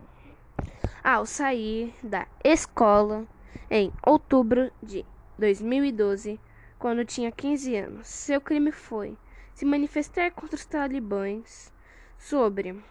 ao 1.04 1.26
sair 1.26 1.94
da 2.02 2.26
escola 2.42 3.28
em 3.70 3.92
outubro 4.06 4.72
de 4.82 5.06
2012, 5.38 6.40
quando 6.78 7.04
tinha 7.04 7.32
15 7.32 7.76
anos. 7.76 8.08
Seu 8.08 8.40
crime 8.40 8.72
foi 8.72 9.18
se 9.54 9.66
manifestar 9.66 10.32
contra 10.32 10.56
os 10.56 10.66
talibãs 10.66 11.74
sobre 12.18 12.82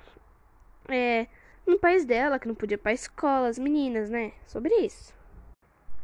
é, 0.89 1.27
no 1.67 1.79
país 1.79 2.05
dela, 2.05 2.39
que 2.39 2.49
não 2.49 2.55
podia 2.55 2.75
ir 2.75 2.79
para 2.79 2.93
escola, 2.93 3.49
as 3.49 3.59
meninas, 3.59 4.11
né? 4.11 4.33
Sobre 4.47 4.75
isso. 4.75 5.15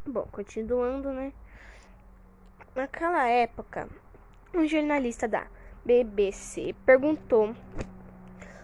Bom, 0.07 0.27
continuando, 0.33 1.13
né? 1.13 1.33
Naquela 2.75 3.29
época, 3.29 3.89
um 4.53 4.67
jornalista 4.67 5.29
da 5.29 5.47
BBC 5.85 6.75
perguntou 6.85 7.55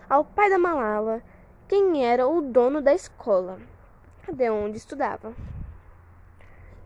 ao 0.08 0.24
pai 0.24 0.50
da 0.50 0.58
Malala 0.58 1.22
quem 1.68 2.04
era 2.04 2.26
o 2.26 2.42
dono 2.42 2.80
da 2.80 2.92
escola, 2.92 3.60
de 4.28 4.50
onde 4.50 4.78
estudava, 4.78 5.32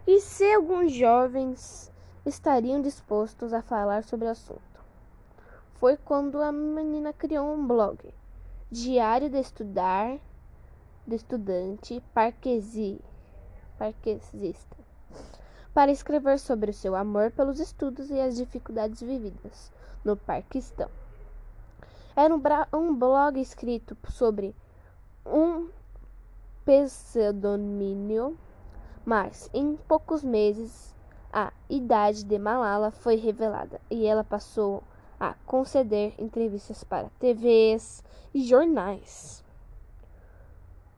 e 0.06 0.20
se 0.20 0.52
alguns 0.52 0.92
jovens 0.92 1.90
estariam 2.26 2.82
dispostos 2.82 3.54
a 3.54 3.62
falar 3.62 4.04
sobre 4.04 4.26
o 4.26 4.30
assunto. 4.30 4.84
Foi 5.76 5.96
quando 5.96 6.42
a 6.42 6.52
menina 6.52 7.14
criou 7.14 7.54
um 7.54 7.66
blog, 7.66 8.12
Diário 8.70 9.30
de 9.30 9.40
Estudar, 9.40 10.18
de 11.06 11.16
Estudante 11.16 12.02
Parquesi, 12.12 13.00
Parquesista, 13.78 14.83
para 15.74 15.90
escrever 15.90 16.38
sobre 16.38 16.70
o 16.70 16.74
seu 16.74 16.94
amor 16.94 17.32
pelos 17.32 17.58
estudos 17.58 18.08
e 18.08 18.20
as 18.20 18.36
dificuldades 18.36 19.02
vividas 19.02 19.72
no 20.04 20.16
Paquistão. 20.16 20.88
Era 22.14 22.32
um, 22.32 22.40
um 22.72 22.94
blog 22.94 23.40
escrito 23.40 23.96
sobre 24.08 24.54
um 25.26 25.68
pseudônimo, 26.64 28.38
mas 29.04 29.50
em 29.52 29.76
poucos 29.88 30.22
meses 30.22 30.94
a 31.32 31.52
idade 31.68 32.22
de 32.22 32.38
Malala 32.38 32.92
foi 32.92 33.16
revelada 33.16 33.80
e 33.90 34.06
ela 34.06 34.22
passou 34.22 34.84
a 35.18 35.34
conceder 35.44 36.14
entrevistas 36.18 36.84
para 36.84 37.10
TVs 37.18 38.04
e 38.32 38.44
jornais. 38.44 39.42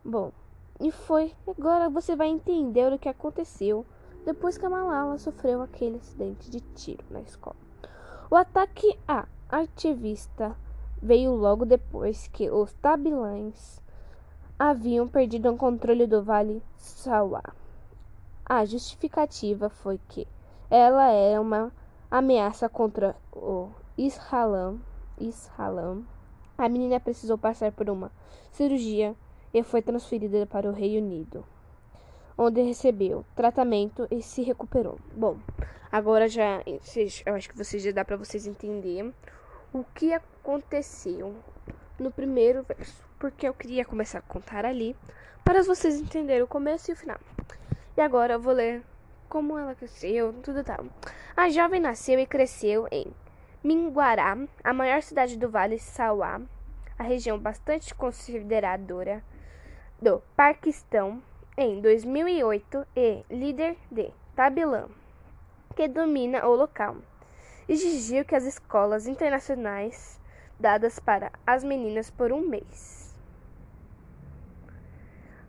Bom, 0.04 0.30
e 0.78 0.90
foi. 0.90 1.34
Agora 1.48 1.88
você 1.88 2.14
vai 2.14 2.28
entender 2.28 2.92
o 2.92 2.98
que 2.98 3.08
aconteceu 3.08 3.86
depois 4.26 4.58
que 4.58 4.66
a 4.66 4.70
Malala 4.70 5.16
sofreu 5.16 5.62
aquele 5.62 5.96
acidente 5.96 6.50
de 6.50 6.60
tiro 6.60 7.04
na 7.08 7.20
escola. 7.20 7.56
O 8.30 8.34
ataque 8.36 8.98
à 9.08 9.26
ativista 9.48 10.54
veio 11.00 11.34
logo 11.34 11.64
depois 11.64 12.26
que 12.28 12.50
os 12.50 12.72
tabilães 12.74 13.80
haviam 14.58 15.06
perdido 15.06 15.50
o 15.50 15.56
controle 15.56 16.06
do 16.06 16.22
Vale 16.22 16.62
Sawa. 16.76 17.42
A 18.44 18.64
justificativa 18.64 19.70
foi 19.70 20.00
que 20.08 20.26
ela 20.68 21.08
era 21.08 21.40
uma 21.40 21.72
ameaça 22.10 22.68
contra 22.68 23.16
o. 23.32 23.70
Islam. 23.96 24.80
A 26.58 26.68
menina 26.68 27.00
precisou 27.00 27.38
passar 27.38 27.72
por 27.72 27.88
uma 27.88 28.12
cirurgia 28.52 29.14
e 29.54 29.62
foi 29.62 29.80
transferida 29.80 30.44
para 30.46 30.68
o 30.68 30.72
Reino 30.72 31.06
Unido, 31.06 31.44
onde 32.36 32.60
recebeu 32.62 33.24
tratamento 33.34 34.06
e 34.10 34.22
se 34.22 34.42
recuperou. 34.42 34.98
Bom, 35.14 35.38
agora 35.90 36.28
já 36.28 36.62
eu 37.24 37.34
acho 37.34 37.48
que 37.48 37.56
vocês 37.56 37.82
já 37.82 37.90
dá 37.90 38.04
para 38.04 38.16
vocês 38.16 38.46
entenderem 38.46 39.14
o 39.72 39.84
que 39.94 40.12
aconteceu 40.12 41.34
no 41.98 42.10
primeiro 42.10 42.62
verso 42.62 43.06
porque 43.18 43.48
eu 43.48 43.54
queria 43.54 43.84
começar 43.84 44.18
a 44.18 44.22
contar 44.22 44.64
ali 44.64 44.96
para 45.44 45.62
vocês 45.62 46.00
entenderem 46.00 46.42
o 46.42 46.46
começo 46.46 46.90
e 46.90 46.94
o 46.94 46.96
final. 46.96 47.18
E 47.96 48.00
agora 48.00 48.34
eu 48.34 48.40
vou 48.40 48.52
ler 48.52 48.82
como 49.28 49.58
ela 49.58 49.74
cresceu, 49.74 50.32
tudo 50.42 50.62
tal. 50.62 50.86
A 51.36 51.48
jovem 51.48 51.80
nasceu 51.80 52.18
e 52.18 52.26
cresceu 52.26 52.86
em 52.90 53.06
Minguará, 53.62 54.36
a 54.62 54.72
maior 54.72 55.02
cidade 55.02 55.36
do 55.36 55.48
Vale 55.48 55.78
Sauá, 55.78 56.40
a 56.98 57.02
região 57.02 57.38
bastante 57.38 57.94
consideradora 57.94 59.24
do 60.00 60.22
Paquistão, 60.36 61.22
em 61.56 61.80
2008 61.80 62.86
e 62.94 63.24
líder 63.30 63.76
de 63.90 64.10
Tabilã, 64.34 64.88
que 65.74 65.88
domina 65.88 66.46
o 66.46 66.54
local. 66.54 66.96
Exigiu 67.68 68.24
que 68.24 68.34
as 68.34 68.44
escolas 68.44 69.06
internacionais 69.06 70.20
dadas 70.58 70.98
para 70.98 71.32
as 71.46 71.64
meninas 71.64 72.10
por 72.10 72.32
um 72.32 72.40
mês 72.40 73.06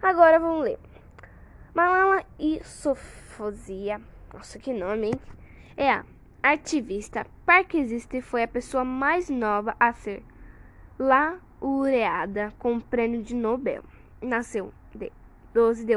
Agora 0.01 0.39
vamos 0.39 0.63
ler. 0.63 0.79
Malala 1.73 2.23
Yousafzai, 2.39 3.99
nossa 4.33 4.57
que 4.59 4.71
nome, 4.71 5.07
hein? 5.07 5.13
É 5.75 5.89
a 5.91 6.05
ativista 6.43 7.25
parquesista 7.45 8.15
e 8.15 8.21
foi 8.21 8.43
a 8.43 8.47
pessoa 8.47 8.85
mais 8.85 9.29
nova 9.29 9.75
a 9.79 9.91
ser 9.91 10.23
laureada 10.97 12.53
com 12.59 12.75
o 12.75 12.81
prêmio 12.81 13.21
de 13.21 13.35
Nobel. 13.35 13.83
Nasceu 14.21 14.71
12 15.57 15.87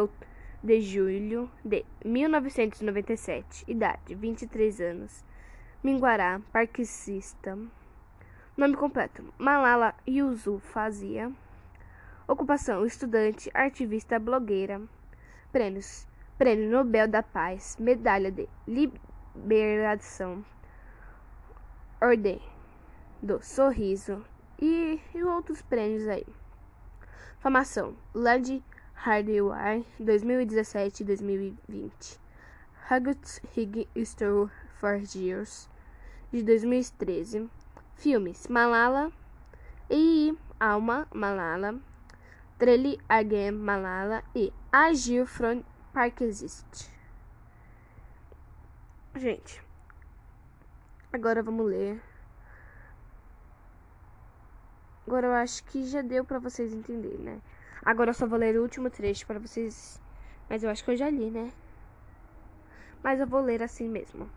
de, 0.63 0.81
julho 0.81 1.51
de 1.63 1.85
1997, 2.03 3.63
idade 3.69 4.15
23 4.15 4.81
anos. 4.81 5.23
Minguará, 5.85 6.41
parquesista. 6.51 7.59
Nome 8.57 8.75
completo: 8.75 9.23
Malala 9.37 9.95
Yousafzai. 10.09 11.31
Ocupação: 12.27 12.87
estudante, 12.87 13.51
ativista, 13.53 14.19
blogueira. 14.19 14.81
Prêmios: 15.53 16.09
Prêmio 16.39 16.71
Nobel 16.71 17.07
da 17.07 17.23
Paz, 17.23 17.77
Medalha 17.79 18.33
de 18.33 18.49
Liberação, 18.67 20.43
Ordem 22.01 22.41
do 23.23 23.43
Sorriso 23.43 24.25
e, 24.59 24.99
e 25.15 25.23
outros 25.23 25.61
prêmios 25.61 26.09
aí. 26.09 26.27
Formação: 27.41 27.95
Lord 28.15 28.65
Hardware 29.05 29.83
2017 29.99 31.05
2020. 31.05 32.19
Huggett 32.91 33.41
Hig 33.57 33.89
Store 34.05 34.51
for 34.79 35.01
Years 35.15 35.71
de 36.31 36.43
2013. 36.43 37.49
Filmes: 37.95 38.47
Malala 38.49 39.11
e 39.89 40.37
Alma 40.61 41.09
Malala 41.15 41.81
Treli 42.59 42.99
Again 43.09 43.53
Malala 43.53 44.23
e 44.35 44.53
Agir 44.71 45.25
from 45.25 45.65
Park 45.95 46.21
Exist. 46.21 46.91
Gente, 49.17 49.63
agora 51.11 51.43
vamos 51.43 51.67
ler. 51.67 52.03
Agora 55.07 55.27
eu 55.27 55.33
acho 55.33 55.65
que 55.65 55.85
já 55.85 56.03
deu 56.03 56.23
para 56.23 56.39
vocês 56.39 56.75
entenderem, 56.75 57.17
né? 57.17 57.41
Agora 57.85 58.11
eu 58.11 58.15
só 58.15 58.27
vou 58.27 58.39
ler 58.39 58.57
o 58.57 58.63
último 58.63 58.91
trecho 58.91 59.27
para 59.27 59.39
vocês. 59.39 60.01
Mas 60.49 60.63
eu 60.63 60.71
acho 60.71 60.85
que 60.85 60.91
eu 60.91 60.97
já 60.97 61.09
li, 61.09 61.31
né? 61.31 61.53
Mas 63.03 63.21
eu 63.21 63.27
vou 63.27 63.41
ler 63.41 63.63
assim 63.63 63.89
mesmo. 63.89 64.31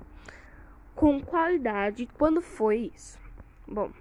Com 0.96 1.22
qualidade, 1.22 2.08
quando 2.18 2.42
foi 2.42 2.92
isso? 2.96 3.20
Bom, 3.68 3.92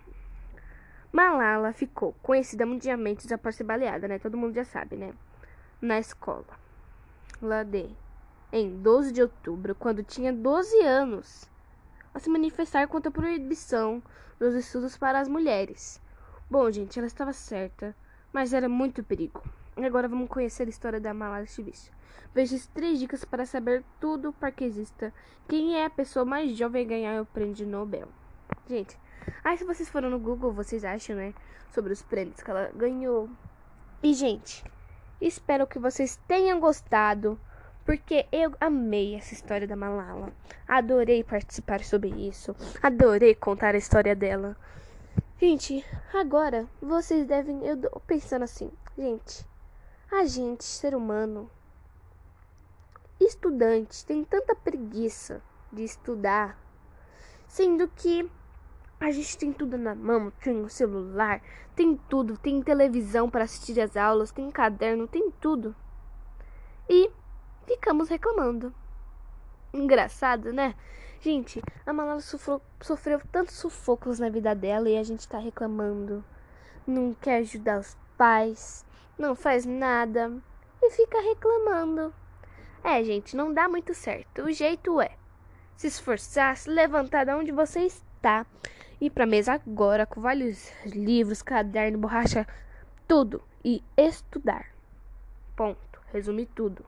Malala 1.11 1.73
ficou 1.73 2.15
conhecida 2.23 2.67
mundialmente 2.67 3.33
após 3.33 3.57
ser 3.57 3.65
baleada, 3.65 4.07
né? 4.07 4.19
Todo 4.19 4.37
mundo 4.37 4.55
já 4.55 4.65
sabe, 4.65 4.97
né? 4.97 5.15
na 5.83 5.99
escola. 5.99 6.47
Lá 7.43 7.65
de 7.65 7.91
em 8.53 8.81
12 8.81 9.13
de 9.13 9.21
outubro, 9.21 9.75
quando 9.75 10.05
tinha 10.05 10.33
12 10.33 10.81
anos, 10.83 11.51
a 12.15 12.21
se 12.21 12.31
manifestar 12.31 12.87
contra 12.87 13.09
a 13.09 13.13
proibição 13.13 14.01
dos 14.39 14.55
estudos 14.55 14.97
para 14.97 15.19
as 15.19 15.27
mulheres. 15.27 16.01
Bom, 16.49 16.71
gente, 16.71 16.99
ela 16.99 17.07
estava 17.07 17.33
certa, 17.33 17.97
mas 18.33 18.53
era 18.53 18.69
muito 18.69 19.03
perigo. 19.03 19.43
Agora 19.77 20.09
vamos 20.09 20.29
conhecer 20.29 20.67
a 20.67 20.71
história 20.71 21.01
da 21.01 21.15
Malala 21.15 21.43
ativista. 21.43 21.93
Veja 22.35 22.57
as 22.57 22.67
três 22.67 22.99
dicas 22.99 23.25
para 23.25 23.45
saber 23.45 23.85
tudo 24.01 24.33
parquesista. 24.33 25.13
Quem 25.49 25.77
é 25.77 25.85
a 25.85 25.91
pessoa 25.91 26.25
mais 26.25 26.57
jovem 26.57 26.85
a 26.85 26.89
ganhar 26.89 27.23
o 27.23 27.27
prêmio 27.27 27.67
Nobel? 27.67 28.09
Gente, 28.69 28.99
aí 29.45 29.57
se 29.57 29.65
vocês 29.65 29.89
foram 29.89 30.09
no 30.09 30.19
Google, 30.19 30.53
vocês 30.53 30.85
acham, 30.85 31.17
né? 31.17 31.35
Sobre 31.71 31.93
os 31.93 32.03
prêmios 32.03 32.43
que 32.43 32.51
ela 32.51 32.71
ganhou. 32.75 33.29
E, 34.03 34.15
gente, 34.15 34.65
espero 35.21 35.67
que 35.67 35.79
vocês 35.79 36.19
tenham 36.27 36.61
gostado. 36.61 37.39
Porque 37.85 38.27
eu 38.31 38.55
amei 38.61 39.17
essa 39.17 39.35
história 39.35 39.67
da 39.67 39.75
Malala. 39.75 40.33
Adorei 40.69 41.25
participar 41.25 41.81
sobre 41.81 42.11
isso. 42.11 42.55
Adorei 42.81 43.35
contar 43.35 43.75
a 43.75 43.79
história 43.79 44.15
dela. 44.15 44.57
Gente, 45.45 45.85
agora 46.15 46.69
vocês 46.81 47.27
devem. 47.27 47.67
Eu 47.67 47.77
pensando 48.07 48.45
assim, 48.45 48.71
gente. 48.97 49.45
A 50.09 50.25
gente, 50.25 50.63
ser 50.63 50.95
humano, 50.95 51.51
estudante, 53.19 54.07
tem 54.07 54.23
tanta 54.23 54.55
preguiça 54.55 55.43
de 55.73 55.83
estudar, 55.83 56.57
sendo 57.49 57.89
que 57.89 58.31
a 59.01 59.11
gente 59.11 59.37
tem 59.37 59.53
tudo 59.53 59.77
na 59.77 59.97
mão, 59.97 60.31
tem 60.45 60.63
o 60.63 60.69
celular, 60.69 61.43
tem 61.75 61.97
tudo, 62.09 62.39
tem 62.39 62.63
televisão 62.63 63.29
para 63.29 63.43
assistir 63.43 63.81
as 63.81 63.97
aulas, 63.97 64.31
tem 64.31 64.49
caderno, 64.49 65.09
tem 65.09 65.29
tudo. 65.41 65.75
E 66.89 67.11
ficamos 67.67 68.09
reclamando. 68.09 68.73
Engraçado, 69.73 70.53
né? 70.53 70.77
Gente, 71.23 71.63
a 71.87 71.93
Malala 71.93 72.21
sofreu, 72.21 72.61
sofreu 72.81 73.21
tantos 73.31 73.55
sufocos 73.55 74.19
na 74.19 74.29
vida 74.29 74.57
dela 74.57 74.91
e 74.91 74.99
a 74.99 75.05
gente 75.05 75.29
tá 75.29 75.39
reclamando. 75.39 76.25
Não 76.85 77.15
quer 77.15 77.37
ajudar 77.37 77.79
os 77.79 77.97
pais, 78.19 78.85
não 79.17 79.37
faz 79.37 79.65
nada 79.65 80.33
e 80.83 80.91
fica 80.91 81.21
reclamando. 81.21 82.13
É, 82.83 83.05
gente, 83.05 83.37
não 83.37 83.55
dá 83.55 83.69
muito 83.69 83.95
certo. 83.95 84.43
O 84.43 84.51
jeito 84.51 85.01
é 85.01 85.13
se 85.77 85.87
esforçar, 85.87 86.57
se 86.57 86.69
levantar 86.69 87.25
de 87.25 87.33
onde 87.33 87.53
você 87.53 87.83
está, 87.83 88.45
ir 89.01 89.11
pra 89.11 89.25
mesa 89.25 89.53
agora 89.53 90.05
com 90.05 90.21
vários 90.21 90.73
livros, 90.85 91.41
caderno, 91.41 91.99
borracha, 91.99 92.45
tudo 93.07 93.41
e 93.65 93.81
estudar. 93.97 94.67
Ponto. 95.55 96.03
Resumi 96.13 96.47
tudo. 96.47 96.85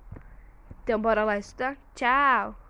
Então 0.83 1.01
bora 1.01 1.23
lá 1.23 1.39
estudar? 1.39 1.77
Tchau! 1.95 2.64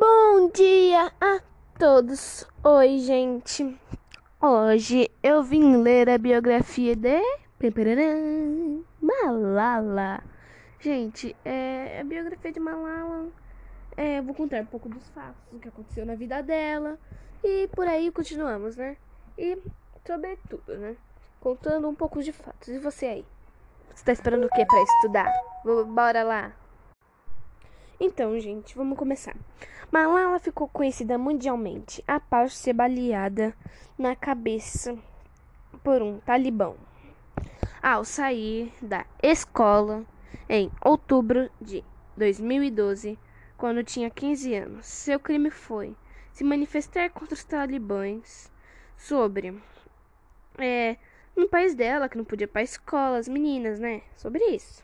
Bom 0.00 0.48
dia 0.48 1.12
a 1.20 1.42
todos! 1.78 2.48
Oi, 2.64 3.00
gente! 3.00 3.78
Hoje 4.40 5.10
eu 5.22 5.42
vim 5.42 5.76
ler 5.76 6.08
a 6.08 6.16
biografia 6.16 6.96
de 6.96 7.20
Malala. 8.98 10.24
Gente, 10.78 11.36
é 11.44 12.00
a 12.00 12.04
biografia 12.04 12.50
de 12.50 12.58
Malala. 12.58 13.28
É, 13.94 14.22
vou 14.22 14.34
contar 14.34 14.62
um 14.62 14.66
pouco 14.66 14.88
dos 14.88 15.06
fatos, 15.10 15.52
o 15.52 15.58
que 15.58 15.68
aconteceu 15.68 16.06
na 16.06 16.14
vida 16.14 16.42
dela. 16.42 16.98
E 17.44 17.68
por 17.68 17.86
aí 17.86 18.10
continuamos, 18.10 18.76
né? 18.76 18.96
E 19.36 19.58
sobretudo, 20.06 20.78
né? 20.78 20.96
Contando 21.40 21.86
um 21.86 21.94
pouco 21.94 22.22
de 22.22 22.32
fatos. 22.32 22.68
E 22.68 22.78
você 22.78 23.04
aí? 23.04 23.26
Você 23.94 24.02
tá 24.02 24.12
esperando 24.12 24.46
o 24.46 24.48
que 24.48 24.64
para 24.64 24.82
estudar? 24.82 25.30
Bora 25.92 26.22
lá. 26.22 26.59
Então, 28.02 28.40
gente, 28.40 28.74
vamos 28.74 28.96
começar. 28.96 29.36
Malala 29.92 30.38
ficou 30.38 30.66
conhecida 30.66 31.18
mundialmente 31.18 32.02
após 32.08 32.56
ser 32.56 32.72
baleada 32.72 33.54
na 33.98 34.16
cabeça 34.16 34.96
por 35.84 36.00
um 36.00 36.18
talibã 36.20 36.74
ao 37.82 38.02
sair 38.02 38.72
da 38.80 39.04
escola 39.22 40.06
em 40.48 40.70
outubro 40.82 41.50
de 41.60 41.84
2012, 42.16 43.18
quando 43.58 43.84
tinha 43.84 44.08
15 44.08 44.54
anos. 44.54 44.86
Seu 44.86 45.20
crime 45.20 45.50
foi 45.50 45.94
se 46.32 46.42
manifestar 46.42 47.10
contra 47.10 47.34
os 47.34 47.44
talibãs 47.44 48.50
sobre 48.96 49.60
é, 50.56 50.96
no 51.36 51.50
país 51.50 51.74
dela, 51.74 52.08
que 52.08 52.16
não 52.16 52.24
podia 52.24 52.44
ir 52.44 52.48
para 52.48 52.62
escola, 52.62 53.18
as 53.18 53.28
meninas, 53.28 53.78
né? 53.78 54.00
Sobre 54.16 54.42
isso. 54.46 54.82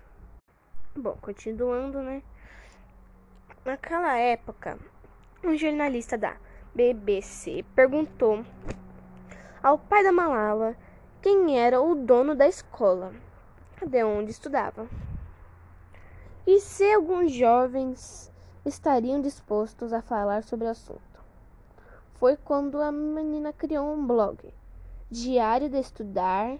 Bom, 0.94 1.16
continuando, 1.20 2.02
né? 2.02 2.22
Naquela 3.66 4.16
época, 4.16 4.79
um 5.42 5.57
jornalista 5.57 6.16
da 6.16 6.37
BBC 6.72 7.64
perguntou 7.74 8.46
ao 9.61 9.76
pai 9.76 10.05
da 10.05 10.12
Malala 10.12 10.76
quem 11.20 11.59
era 11.59 11.83
o 11.83 11.96
dono 11.96 12.37
da 12.37 12.46
escola, 12.46 13.12
de 13.85 14.05
onde 14.05 14.31
estudava, 14.31 14.88
e 16.46 16.61
se 16.61 16.92
alguns 16.92 17.33
jovens 17.33 18.33
estariam 18.64 19.20
dispostos 19.20 19.92
a 19.92 20.00
falar 20.00 20.44
sobre 20.44 20.68
o 20.68 20.70
assunto. 20.70 21.20
Foi 22.20 22.37
quando 22.37 22.81
a 22.81 22.92
menina 22.92 23.52
criou 23.52 23.92
um 23.92 24.07
blog 24.07 24.55
Diário 25.11 25.68
de 25.68 25.81
Estudar, 25.81 26.57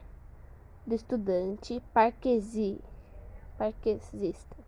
de 0.85 0.97
Estudante 0.97 1.81
Parquesi, 1.95 2.81
Parquesista, 3.57 4.66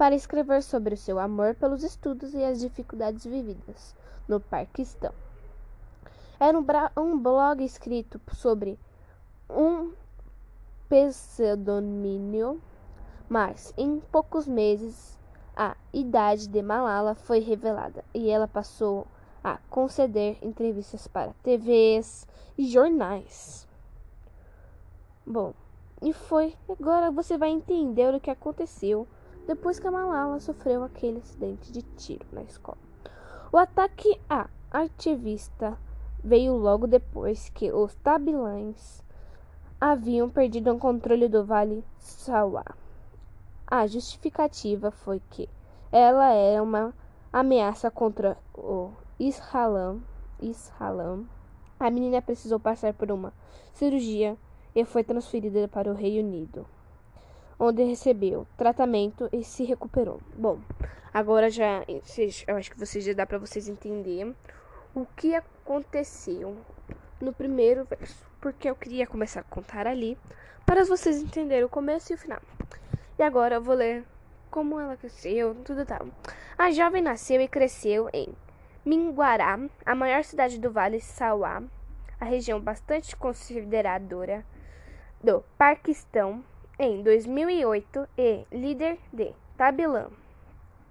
para 0.00 0.14
escrever 0.14 0.62
sobre 0.62 0.94
o 0.94 0.96
seu 0.96 1.18
amor 1.18 1.54
pelos 1.54 1.82
estudos 1.82 2.32
e 2.32 2.42
as 2.42 2.58
dificuldades 2.58 3.22
vividas 3.22 3.94
no 4.26 4.40
Paquistão. 4.40 5.12
Era 6.40 6.58
um, 6.58 6.64
um 6.96 7.18
blog 7.18 7.62
escrito 7.62 8.18
sobre 8.32 8.78
um 9.46 9.92
pseudônimo, 10.88 12.62
mas 13.28 13.74
em 13.76 14.00
poucos 14.10 14.48
meses 14.48 15.18
a 15.54 15.76
idade 15.92 16.48
de 16.48 16.62
Malala 16.62 17.14
foi 17.14 17.40
revelada 17.40 18.02
e 18.14 18.30
ela 18.30 18.48
passou 18.48 19.06
a 19.44 19.58
conceder 19.68 20.38
entrevistas 20.40 21.06
para 21.06 21.34
TVs 21.42 22.26
e 22.56 22.66
jornais. 22.66 23.68
Bom, 25.26 25.52
e 26.00 26.14
foi. 26.14 26.56
Agora 26.70 27.10
você 27.10 27.36
vai 27.36 27.50
entender 27.50 28.14
o 28.14 28.20
que 28.20 28.30
aconteceu 28.30 29.06
depois 29.46 29.78
que 29.78 29.86
a 29.86 29.90
Malala 29.90 30.38
sofreu 30.40 30.84
aquele 30.84 31.18
acidente 31.18 31.72
de 31.72 31.82
tiro 31.82 32.26
na 32.32 32.42
escola. 32.42 32.78
O 33.52 33.56
ataque 33.56 34.20
à 34.28 34.48
ativista 34.70 35.76
veio 36.22 36.54
logo 36.56 36.86
depois 36.86 37.48
que 37.48 37.72
os 37.72 37.94
tabilães 37.96 39.02
haviam 39.80 40.28
perdido 40.28 40.72
o 40.72 40.78
controle 40.78 41.28
do 41.28 41.44
Vale 41.44 41.84
Sawa. 41.98 42.64
A 43.66 43.86
justificativa 43.86 44.90
foi 44.90 45.20
que 45.30 45.48
ela 45.90 46.30
era 46.32 46.62
uma 46.62 46.94
ameaça 47.32 47.90
contra 47.90 48.36
o 48.54 48.90
Islam, 49.18 50.00
Islam, 50.40 51.26
a 51.80 51.90
menina 51.90 52.20
precisou 52.20 52.60
passar 52.60 52.92
por 52.92 53.10
uma 53.10 53.32
cirurgia 53.72 54.36
e 54.74 54.84
foi 54.84 55.02
transferida 55.02 55.66
para 55.66 55.90
o 55.90 55.94
Reino 55.94 56.28
Unido, 56.28 56.66
onde 57.60 57.84
recebeu 57.84 58.46
tratamento 58.56 59.28
e 59.30 59.44
se 59.44 59.64
recuperou. 59.64 60.18
Bom, 60.34 60.58
agora 61.12 61.50
já 61.50 61.84
eu 62.48 62.56
acho 62.56 62.70
que 62.70 62.78
vocês 62.78 63.04
já 63.04 63.12
dá 63.12 63.26
para 63.26 63.36
vocês 63.36 63.68
entenderem 63.68 64.34
o 64.94 65.04
que 65.14 65.34
aconteceu 65.34 66.56
no 67.20 67.34
primeiro 67.34 67.84
verso, 67.84 68.26
porque 68.40 68.70
eu 68.70 68.74
queria 68.74 69.06
começar 69.06 69.40
a 69.40 69.44
contar 69.44 69.86
ali 69.86 70.16
para 70.64 70.84
vocês 70.84 71.20
entenderem 71.20 71.64
o 71.64 71.68
começo 71.68 72.10
e 72.10 72.14
o 72.14 72.18
final. 72.18 72.40
E 73.18 73.22
agora 73.22 73.56
eu 73.56 73.62
vou 73.62 73.74
ler 73.74 74.04
como 74.50 74.80
ela 74.80 74.96
cresceu, 74.96 75.54
tudo 75.62 75.84
tal. 75.84 76.08
A 76.56 76.70
jovem 76.70 77.02
nasceu 77.02 77.40
e 77.42 77.46
cresceu 77.46 78.08
em 78.12 78.34
Minguará, 78.84 79.58
a 79.84 79.94
maior 79.94 80.24
cidade 80.24 80.58
do 80.58 80.72
Vale 80.72 81.00
Sauá, 81.00 81.62
a 82.18 82.24
região 82.24 82.58
bastante 82.58 83.14
consideradora 83.14 84.44
do 85.22 85.44
Paquistão, 85.58 86.42
em 86.82 87.02
2008 87.02 88.08
e 88.16 88.46
líder 88.50 88.98
de 89.12 89.34
Tabilã, 89.54 90.08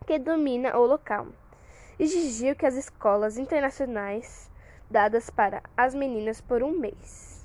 que 0.05 0.19
domina 0.19 0.77
o 0.77 0.85
local, 0.85 1.25
exigiu 1.97 2.55
que 2.55 2.67
as 2.67 2.75
escolas 2.75 3.39
internacionais 3.39 4.51
dadas 4.87 5.31
para 5.31 5.63
as 5.75 5.95
meninas 5.95 6.39
por 6.41 6.61
um 6.61 6.77
mês. 6.77 7.43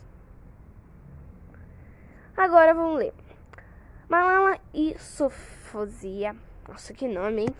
Agora 2.36 2.74
vamos 2.74 2.98
ler. 2.98 3.14
Malala 4.10 4.60
Yousafzai, 4.74 6.36
nossa 6.68 6.92
que 6.92 7.08
nome, 7.08 7.44
hein? 7.44 7.56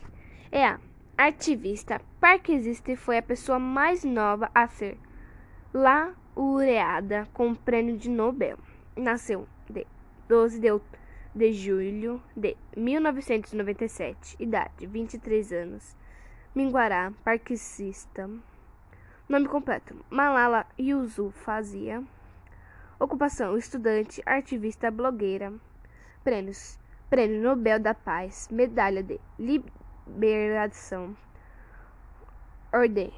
É 0.52 0.66
a 0.66 0.78
ativista 1.16 1.98
parquesista 2.20 2.92
e 2.92 2.96
foi 2.96 3.16
a 3.16 3.22
pessoa 3.22 3.58
mais 3.58 4.04
nova 4.04 4.50
a 4.54 4.68
ser 4.68 4.98
laureada 5.72 7.26
com 7.32 7.52
o 7.52 7.56
prêmio 7.56 7.96
de 7.96 8.10
Nobel. 8.10 8.58
Nasceu 8.94 9.48
12 10.34 10.58
de 10.58 10.80
de 11.32 11.52
julho 11.52 12.20
de 12.36 12.56
1997, 12.76 14.34
idade 14.40 14.84
23 14.84 15.52
anos, 15.52 15.96
Minguará, 16.52 17.12
parquicista. 17.22 18.28
Nome 19.28 19.46
completo: 19.46 19.94
Malala 20.10 20.66
Yousafzai. 20.76 22.04
Ocupação: 22.98 23.56
estudante, 23.56 24.20
ativista, 24.26 24.90
blogueira. 24.90 25.52
Prêmios: 26.24 26.80
Prêmio 27.08 27.40
Nobel 27.40 27.78
da 27.78 27.94
Paz, 27.94 28.48
Medalha 28.50 29.04
de 29.04 29.20
Liberação, 29.38 31.16
Ordem 32.72 33.14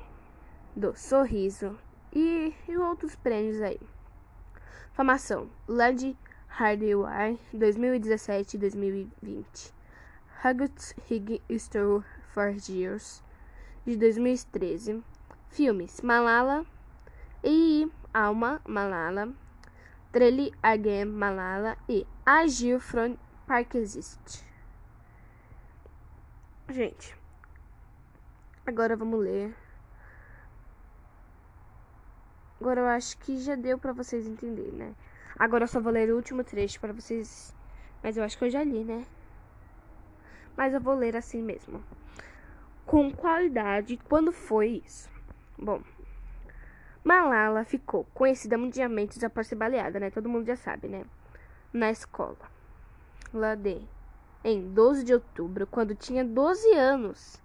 do 0.76 0.94
Sorriso 0.94 1.78
e, 2.12 2.52
e 2.68 2.76
outros 2.76 3.16
prêmios 3.16 3.62
aí. 3.62 3.80
Formação: 4.92 5.48
Lord 5.66 6.14
Hardware 6.58 7.38
2017-2020. 7.52 9.72
Huggett 10.42 10.94
Hig 11.06 11.42
Store 11.58 12.02
for 12.32 12.56
Years 12.66 13.22
de 13.84 13.94
2013. 13.94 15.04
Filmes: 15.50 16.00
Malala 16.00 16.64
e 17.44 17.86
Alma 18.14 18.62
Malala, 18.66 19.34
Trelly 20.10 20.50
Again 20.62 21.04
Malala 21.04 21.76
e 21.86 22.06
Agir 22.24 22.80
from 22.80 23.18
Park 23.46 23.74
Exist. 23.74 24.42
Gente, 26.70 27.14
agora 28.66 28.96
vamos 28.96 29.22
ler. 29.22 29.54
Agora 32.58 32.80
eu 32.80 32.86
acho 32.86 33.18
que 33.18 33.36
já 33.36 33.54
deu 33.54 33.78
para 33.78 33.92
vocês 33.92 34.26
entenderem, 34.26 34.72
né? 34.72 34.94
Agora 35.38 35.64
eu 35.64 35.68
só 35.68 35.80
vou 35.80 35.92
ler 35.92 36.10
o 36.10 36.16
último 36.16 36.42
trecho 36.42 36.80
para 36.80 36.92
vocês. 36.92 37.54
Mas 38.02 38.16
eu 38.16 38.24
acho 38.24 38.38
que 38.38 38.44
eu 38.44 38.50
já 38.50 38.62
li, 38.64 38.84
né? 38.84 39.04
Mas 40.56 40.72
eu 40.72 40.80
vou 40.80 40.94
ler 40.94 41.16
assim 41.16 41.42
mesmo. 41.42 41.84
Com 42.86 43.12
qualidade, 43.12 43.98
quando 44.08 44.32
foi 44.32 44.82
isso? 44.84 45.10
Bom, 45.58 45.82
Malala 47.04 47.64
ficou 47.64 48.04
conhecida 48.14 48.58
mundialmente 48.58 49.24
após 49.24 49.46
ser 49.46 49.54
baleada, 49.54 50.00
né? 50.00 50.10
Todo 50.10 50.28
mundo 50.28 50.46
já 50.46 50.56
sabe, 50.56 50.88
né? 50.88 51.04
Na 51.72 51.90
escola. 51.90 52.36
Lá 53.32 53.54
de 53.54 53.80
em 54.42 54.72
12 54.72 55.04
de 55.04 55.12
outubro, 55.12 55.66
quando 55.66 55.94
tinha 55.94 56.24
12 56.24 56.72
anos, 56.72 57.42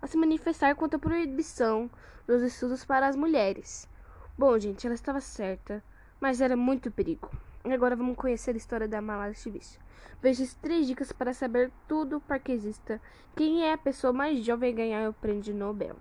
a 0.00 0.06
se 0.06 0.16
manifestar 0.16 0.74
contra 0.74 0.96
a 0.96 1.00
proibição 1.00 1.88
dos 2.26 2.42
estudos 2.42 2.84
para 2.84 3.06
as 3.06 3.14
mulheres. 3.14 3.88
Bom, 4.36 4.58
gente, 4.58 4.86
ela 4.86 4.94
estava 4.94 5.20
certa 5.20 5.82
mas 6.22 6.40
era 6.40 6.56
muito 6.56 6.88
perigo. 6.88 7.28
E 7.64 7.72
agora 7.72 7.96
vamos 7.96 8.16
conhecer 8.16 8.54
a 8.54 8.56
história 8.56 8.86
da 8.86 9.02
Malala 9.02 9.32
Ativista. 9.32 9.80
Veja 10.22 10.44
as 10.44 10.54
três 10.54 10.86
dicas 10.86 11.10
para 11.10 11.34
saber 11.34 11.72
tudo 11.88 12.20
parquesista. 12.20 13.00
Quem 13.34 13.64
é 13.64 13.72
a 13.72 13.78
pessoa 13.78 14.12
mais 14.12 14.44
jovem 14.44 14.72
a 14.72 14.76
ganhar 14.76 15.10
o 15.10 15.12
prêmio 15.12 15.52
Nobel? 15.52 15.96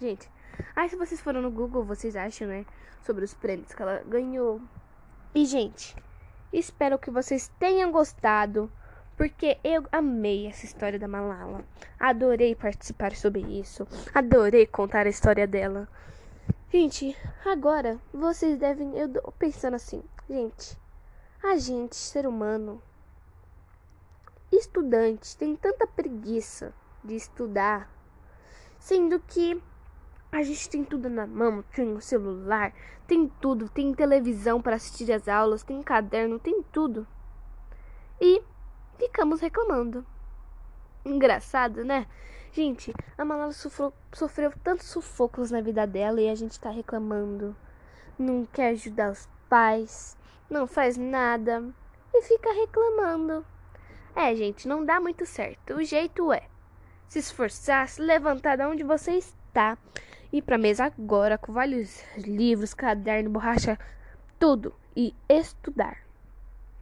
Gente, 0.00 0.30
aí 0.76 0.88
se 0.88 0.94
vocês 0.94 1.20
foram 1.20 1.42
no 1.42 1.50
Google, 1.50 1.82
vocês 1.82 2.14
acham, 2.14 2.46
né? 2.46 2.64
Sobre 3.02 3.24
os 3.24 3.34
prêmios 3.34 3.74
que 3.74 3.82
ela 3.82 4.04
ganhou. 4.06 4.60
E, 5.34 5.44
gente, 5.44 5.96
espero 6.52 6.96
que 6.96 7.10
vocês 7.10 7.50
tenham 7.58 7.90
gostado. 7.90 8.70
Porque 9.16 9.58
eu 9.64 9.84
amei 9.90 10.46
essa 10.46 10.64
história 10.64 10.98
da 10.98 11.08
Malala. 11.08 11.64
Adorei 11.98 12.54
participar 12.54 13.16
sobre 13.16 13.40
isso. 13.40 13.84
Adorei 14.14 14.64
contar 14.64 15.06
a 15.06 15.10
história 15.10 15.44
dela. 15.44 15.88
Gente, 16.68 17.16
agora 17.44 18.00
vocês 18.12 18.58
devem. 18.58 18.98
Eu 18.98 19.08
tô 19.08 19.30
pensando 19.32 19.74
assim, 19.74 20.02
gente. 20.28 20.76
A 21.40 21.56
gente, 21.56 21.94
ser 21.94 22.26
humano, 22.26 22.82
estudante, 24.50 25.36
tem 25.36 25.54
tanta 25.54 25.86
preguiça 25.86 26.74
de 27.04 27.14
estudar, 27.14 27.88
sendo 28.80 29.20
que 29.20 29.62
a 30.32 30.42
gente 30.42 30.68
tem 30.68 30.84
tudo 30.84 31.08
na 31.08 31.24
mão, 31.24 31.62
tem 31.72 31.92
o 31.92 32.00
celular, 32.00 32.74
tem 33.06 33.28
tudo, 33.40 33.68
tem 33.68 33.94
televisão 33.94 34.60
para 34.60 34.74
assistir 34.74 35.12
as 35.12 35.28
aulas, 35.28 35.62
tem 35.62 35.80
caderno, 35.84 36.40
tem 36.40 36.64
tudo. 36.64 37.06
E 38.20 38.42
ficamos 38.98 39.40
reclamando. 39.40 40.04
Engraçado, 41.04 41.84
né? 41.84 42.08
Gente, 42.56 42.90
a 43.18 43.22
Malala 43.22 43.52
sofreu, 43.52 43.92
sofreu 44.14 44.50
tantos 44.64 44.86
sufocos 44.86 45.50
na 45.50 45.60
vida 45.60 45.86
dela 45.86 46.22
e 46.22 46.30
a 46.30 46.34
gente 46.34 46.58
tá 46.58 46.70
reclamando. 46.70 47.54
Não 48.18 48.46
quer 48.46 48.68
ajudar 48.68 49.12
os 49.12 49.28
pais, 49.46 50.16
não 50.48 50.66
faz 50.66 50.96
nada 50.96 51.62
e 52.14 52.22
fica 52.22 52.50
reclamando. 52.54 53.44
É, 54.14 54.34
gente, 54.34 54.66
não 54.66 54.86
dá 54.86 54.98
muito 54.98 55.26
certo. 55.26 55.74
O 55.74 55.84
jeito 55.84 56.32
é 56.32 56.44
se 57.06 57.18
esforçar, 57.18 57.86
se 57.90 58.00
levantar 58.00 58.56
de 58.56 58.64
onde 58.64 58.82
você 58.82 59.18
está, 59.18 59.76
ir 60.32 60.40
pra 60.40 60.56
mesa 60.56 60.86
agora 60.86 61.36
com 61.36 61.52
vários 61.52 62.02
livros, 62.16 62.72
caderno, 62.72 63.28
borracha, 63.28 63.78
tudo 64.38 64.74
e 64.96 65.14
estudar. 65.28 65.98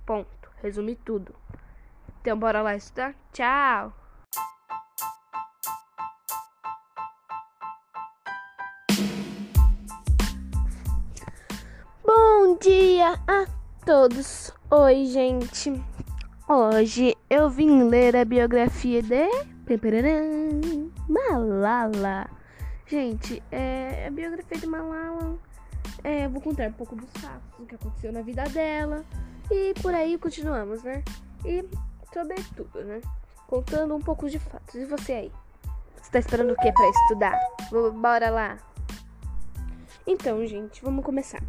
Ponto. 0.07 0.49
Resume 0.63 0.95
tudo. 0.95 1.35
Então 2.21 2.39
bora 2.39 2.63
lá 2.63 2.77
estudar? 2.77 3.13
Tchau! 3.33 4.04
Dia 12.65 13.21
a 13.29 13.45
todos! 13.85 14.51
Oi, 14.71 15.05
gente! 15.05 15.71
Hoje 16.49 17.15
eu 17.29 17.51
vim 17.51 17.83
ler 17.91 18.17
a 18.17 18.25
biografia 18.25 19.03
de 19.03 19.29
Malala. 21.07 22.27
Gente, 22.87 23.43
é 23.53 24.07
a 24.07 24.11
biografia 24.11 24.57
de 24.57 24.67
Malala. 24.67 25.39
É, 26.03 26.27
vou 26.27 26.41
contar 26.41 26.69
um 26.69 26.73
pouco 26.73 26.97
dos 26.97 27.11
fatos, 27.21 27.59
do 27.59 27.67
que 27.67 27.75
aconteceu 27.75 28.11
na 28.11 28.23
vida 28.23 28.45
dela. 28.45 29.05
E 29.51 29.75
por 29.83 29.95
aí 29.95 30.17
continuamos, 30.17 30.83
né? 30.83 31.05
E 31.45 31.69
sobre 32.15 32.37
tudo, 32.57 32.83
né? 32.83 33.03
Contando 33.47 33.95
um 33.95 34.01
pouco 34.01 34.27
de 34.27 34.39
fatos. 34.39 34.75
E 34.75 34.87
você 34.87 35.13
aí? 35.13 35.33
Você 36.01 36.11
tá 36.11 36.19
esperando 36.19 36.53
o 36.53 36.57
que 36.57 36.73
para 36.73 36.89
estudar? 36.89 37.39
Bora 38.01 38.31
lá! 38.31 38.57
Então, 40.07 40.47
gente, 40.47 40.83
vamos 40.83 41.05
começar. 41.05 41.43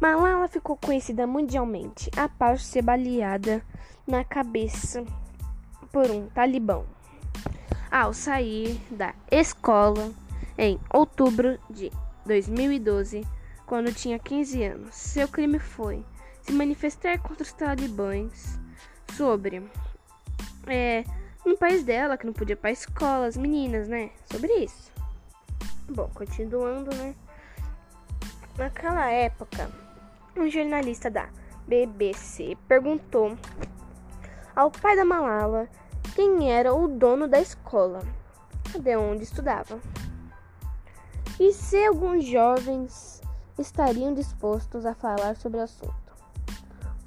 Malala 0.00 0.48
ficou 0.48 0.76
conhecida 0.76 1.26
mundialmente 1.26 2.10
após 2.16 2.64
ser 2.64 2.82
baleada 2.82 3.62
na 4.06 4.22
cabeça 4.24 5.04
por 5.90 6.10
um 6.10 6.28
talibã 6.28 6.84
ao 7.90 8.12
sair 8.12 8.78
da 8.90 9.14
escola 9.30 10.12
em 10.58 10.78
outubro 10.92 11.58
de 11.70 11.90
2012, 12.26 13.26
quando 13.64 13.94
tinha 13.94 14.18
15 14.18 14.62
anos. 14.64 14.94
Seu 14.94 15.28
crime 15.28 15.58
foi 15.58 16.04
se 16.42 16.52
manifestar 16.52 17.18
contra 17.18 17.42
os 17.42 17.52
talibãs 17.52 18.58
sobre 19.16 19.62
é, 20.66 21.04
país 21.58 21.82
dela 21.82 22.16
que 22.16 22.26
não 22.26 22.32
podia 22.32 22.52
ir 22.52 22.56
para 22.56 22.70
escola, 22.70 23.26
as 23.26 23.36
meninas, 23.36 23.88
né? 23.88 24.10
Sobre 24.30 24.52
isso. 24.52 24.92
Bom, 25.88 26.10
continuando, 26.14 26.94
né? 26.94 27.14
Naquela 28.56 29.10
época, 29.10 29.70
um 30.38 30.50
jornalista 30.50 31.10
da 31.10 31.28
BBC 31.66 32.56
perguntou 32.68 33.36
ao 34.54 34.70
pai 34.70 34.94
da 34.96 35.04
Malala 35.04 35.68
quem 36.14 36.52
era 36.52 36.74
o 36.74 36.86
dono 36.88 37.26
da 37.26 37.40
escola, 37.40 38.00
de 38.78 38.96
onde 38.96 39.24
estudava, 39.24 39.78
e 41.38 41.52
se 41.52 41.84
alguns 41.84 42.24
jovens 42.24 43.20
estariam 43.58 44.14
dispostos 44.14 44.86
a 44.86 44.94
falar 44.94 45.36
sobre 45.36 45.58
o 45.58 45.62
assunto. 45.62 45.94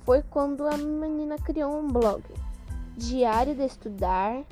Foi 0.02 0.22
quando 0.24 0.68
a 0.68 0.78
menina 0.78 1.38
criou 1.38 1.80
um 1.80 1.88
blog, 1.88 2.24
Diário 2.98 3.56
de 3.56 3.66
Estudar, 3.66 4.44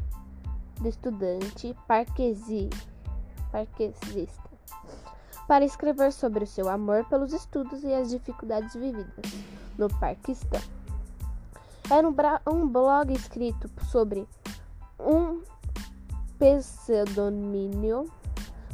de 0.79 0.89
Estudante 0.89 1.75
Parquesi, 1.87 2.69
Parquesista 3.51 4.46
para 5.47 5.63
escrever 5.63 6.11
sobre 6.11 6.43
o 6.43 6.47
seu 6.47 6.67
amor 6.69 7.05
pelos 7.05 7.31
estudos 7.31 7.83
e 7.83 7.93
as 7.93 8.09
dificuldades 8.09 8.73
vividas 8.75 9.31
no 9.77 9.87
Paquistão. 9.87 10.61
Era 11.89 12.07
um, 12.07 12.13
um 12.53 12.67
blog 12.67 13.13
escrito 13.13 13.69
sobre 13.85 14.27
um 14.99 15.41
pseudônimo, 16.37 18.11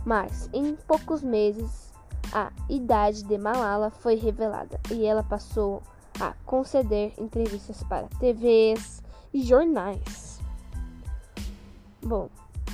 mas 0.03 0.49
em 0.51 0.75
poucos 0.75 1.21
meses 1.21 1.91
a 2.33 2.51
idade 2.67 3.23
de 3.23 3.37
Malala 3.37 3.91
foi 3.91 4.15
revelada 4.15 4.79
e 4.91 5.05
ela 5.05 5.21
passou 5.21 5.83
a 6.19 6.33
conceder 6.45 7.13
entrevistas 7.19 7.83
para 7.83 8.07
TVs 8.19 9.03
e 9.31 9.43
jornais. 9.43 10.39
Bom, 12.01 12.29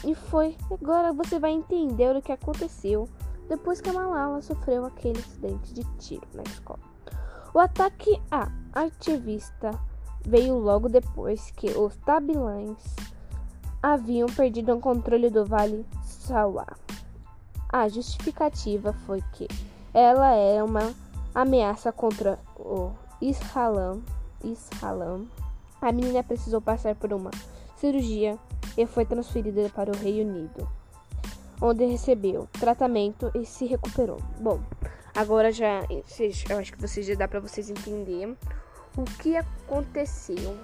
e 0.06 0.16
foi. 0.16 0.56
Agora 0.72 1.12
você 1.12 1.38
vai 1.38 1.52
entender 1.52 2.16
o 2.16 2.22
que 2.22 2.32
aconteceu 2.32 3.08
depois 3.50 3.82
que 3.82 3.90
a 3.90 3.94
Malala 3.94 4.42
sofreu 4.42 4.86
aquele 4.86 5.20
acidente 5.20 5.74
de 5.74 5.84
tiro 5.98 6.28
na 6.34 6.44
escola. 6.44 6.80
O 7.54 7.60
ataque 7.60 8.22
à 8.30 8.48
ativista 8.74 9.72
veio 10.24 10.58
logo 10.60 10.88
depois 10.88 11.52
que 11.52 11.72
os 11.72 11.96
tabilães 11.98 12.78
haviam 13.82 14.28
perdido 14.28 14.74
o 14.74 14.80
controle 14.80 15.30
do 15.30 15.46
Vale 15.46 15.86
Sauá. 16.04 16.68
A 17.68 17.88
justificativa 17.90 18.94
foi 18.94 19.24
que 19.34 19.48
ela 19.94 20.32
era 20.32 20.64
uma 20.64 20.94
ameaça 21.34 21.92
contra 21.92 22.38
o 22.56 22.92
Israelão. 23.20 24.04
Israelão. 24.44 25.28
A 25.82 25.92
menina 25.92 26.24
precisou 26.24 26.62
passar 26.62 26.96
por 26.96 27.14
uma 27.14 27.32
cirurgia 27.78 28.38
e 28.78 28.86
foi 28.86 29.06
transferida 29.06 29.70
para 29.70 29.92
o 29.92 29.98
Reino 29.98 30.32
Unido, 30.32 30.70
onde 31.62 31.86
recebeu 31.86 32.48
tratamento 32.54 33.32
e 33.36 33.46
se 33.46 33.66
recuperou. 33.66 34.20
Bom, 34.40 34.62
agora 35.16 35.52
já 35.52 35.82
eu 36.50 36.58
acho 36.58 36.74
que 36.74 36.82
vocês 36.82 37.06
já 37.06 37.16
dá 37.16 37.28
para 37.28 37.40
vocês 37.40 37.70
entenderem 37.70 38.38
o 38.98 39.04
que 39.04 39.36
aconteceu 39.36 40.58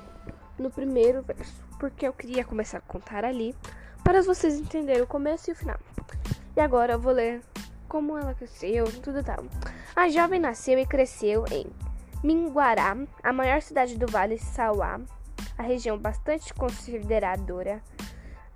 no 0.58 0.70
primeiro 0.70 1.22
verso, 1.22 1.64
porque 1.80 2.08
eu 2.08 2.14
queria 2.14 2.44
começar 2.44 2.78
a 2.78 2.82
contar 2.82 3.26
ali 3.26 3.56
para 4.04 4.22
vocês 4.22 4.60
entenderem 4.60 5.02
o 5.02 5.08
começo 5.08 5.50
e 5.50 5.54
o 5.54 5.56
final. 5.56 5.80
E 6.56 6.60
agora 6.62 6.94
eu 6.94 7.00
vou 7.00 7.12
ler 7.12 7.42
como 7.88 8.18
ela 8.18 8.34
cresceu, 8.34 8.86
tudo 9.02 9.24
tal. 9.24 9.44
A 9.96 10.10
jovem 10.10 10.40
nasceu 10.40 10.78
e 10.80 10.86
cresceu 10.86 11.46
em 11.52 11.66
Minguará, 12.24 12.98
a 13.24 13.34
maior 13.34 13.62
cidade 13.62 13.98
do 13.98 14.08
Vale 14.08 14.38
Sauá, 14.38 15.00
a 15.58 15.64
região 15.64 15.98
bastante 15.98 16.54
consideradora 16.54 17.82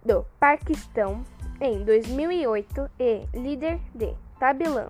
do 0.05 0.25
Paquistão, 0.39 1.23
em 1.61 1.83
2008 1.83 2.89
e 2.99 3.25
líder 3.33 3.79
de 3.93 4.15
Tabilã, 4.39 4.89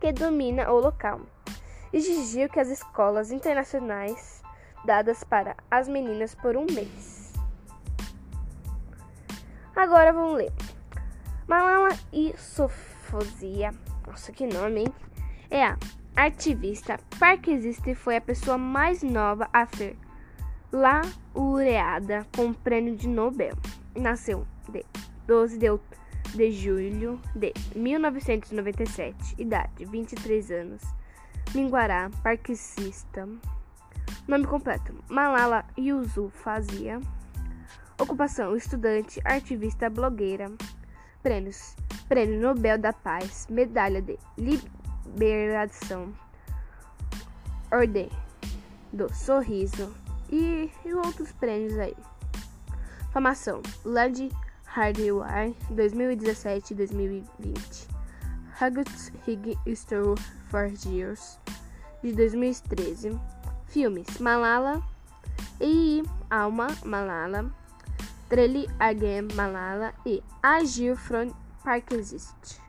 que 0.00 0.12
domina 0.12 0.70
o 0.70 0.78
local 0.78 1.20
exigiu 1.92 2.48
que 2.48 2.60
as 2.60 2.68
escolas 2.68 3.30
internacionais 3.30 4.42
dadas 4.84 5.24
para 5.24 5.56
as 5.70 5.88
meninas 5.88 6.34
por 6.34 6.56
um 6.56 6.66
mês. 6.72 7.32
Agora 9.74 10.12
vamos 10.12 10.36
ler. 10.36 10.52
Malala 11.46 11.88
Yousafzai, 12.12 13.70
nossa 14.06 14.32
que 14.32 14.46
nome, 14.46 14.82
hein? 14.82 14.94
É 15.50 15.64
a 15.64 15.76
ativista 16.16 16.98
parquesista 17.18 17.90
e 17.90 17.94
foi 17.94 18.16
a 18.16 18.20
pessoa 18.20 18.56
mais 18.56 19.02
nova 19.02 19.48
a 19.52 19.66
ser 19.66 19.96
laureada 20.70 22.26
com 22.36 22.46
o 22.46 22.54
prêmio 22.54 22.94
de 22.94 23.08
Nobel. 23.08 23.56
Nasceu 23.96 24.46
de 24.68 24.84
12 25.30 25.58
de, 26.34 26.50
julho 26.50 27.20
de 27.36 27.52
1997, 27.76 29.36
idade 29.38 29.84
23 29.84 30.50
anos 30.50 30.82
Minguará, 31.54 32.10
parquicista. 32.20 33.28
Nome 34.26 34.44
completo: 34.44 34.92
Malala 35.08 35.64
Yousafzai. 35.78 37.00
Ocupação: 37.96 38.56
estudante, 38.56 39.20
ativista, 39.24 39.88
blogueira. 39.88 40.50
Prêmios: 41.22 41.76
Prêmio 42.08 42.40
Nobel 42.40 42.76
da 42.76 42.92
Paz, 42.92 43.46
Medalha 43.48 44.02
de 44.02 44.18
Liberação, 44.36 46.12
Ordem 47.70 48.10
do 48.92 49.14
Sorriso 49.14 49.94
e, 50.28 50.68
e 50.84 50.92
outros 50.92 51.30
prêmios 51.30 51.78
aí. 51.78 51.96
Formação: 53.12 53.62
Lord 53.84 54.28
Hardware 54.72 55.52
2017 55.74 56.74
2020. 56.74 57.88
Huggets 58.54 59.10
Hig 59.26 59.58
Store 59.74 60.16
for 60.48 60.70
Years 60.86 61.40
de 62.02 62.12
2013. 62.12 63.18
Filmes 63.66 64.18
Malala 64.18 64.80
e 65.60 66.04
Alma 66.30 66.68
Malala, 66.84 67.52
Trelly 68.28 68.68
Again 68.78 69.26
Malala 69.34 69.92
e 70.06 70.22
Agir 70.40 70.96
from 70.96 71.32
Park 71.64 71.92
Exist. 71.92 72.60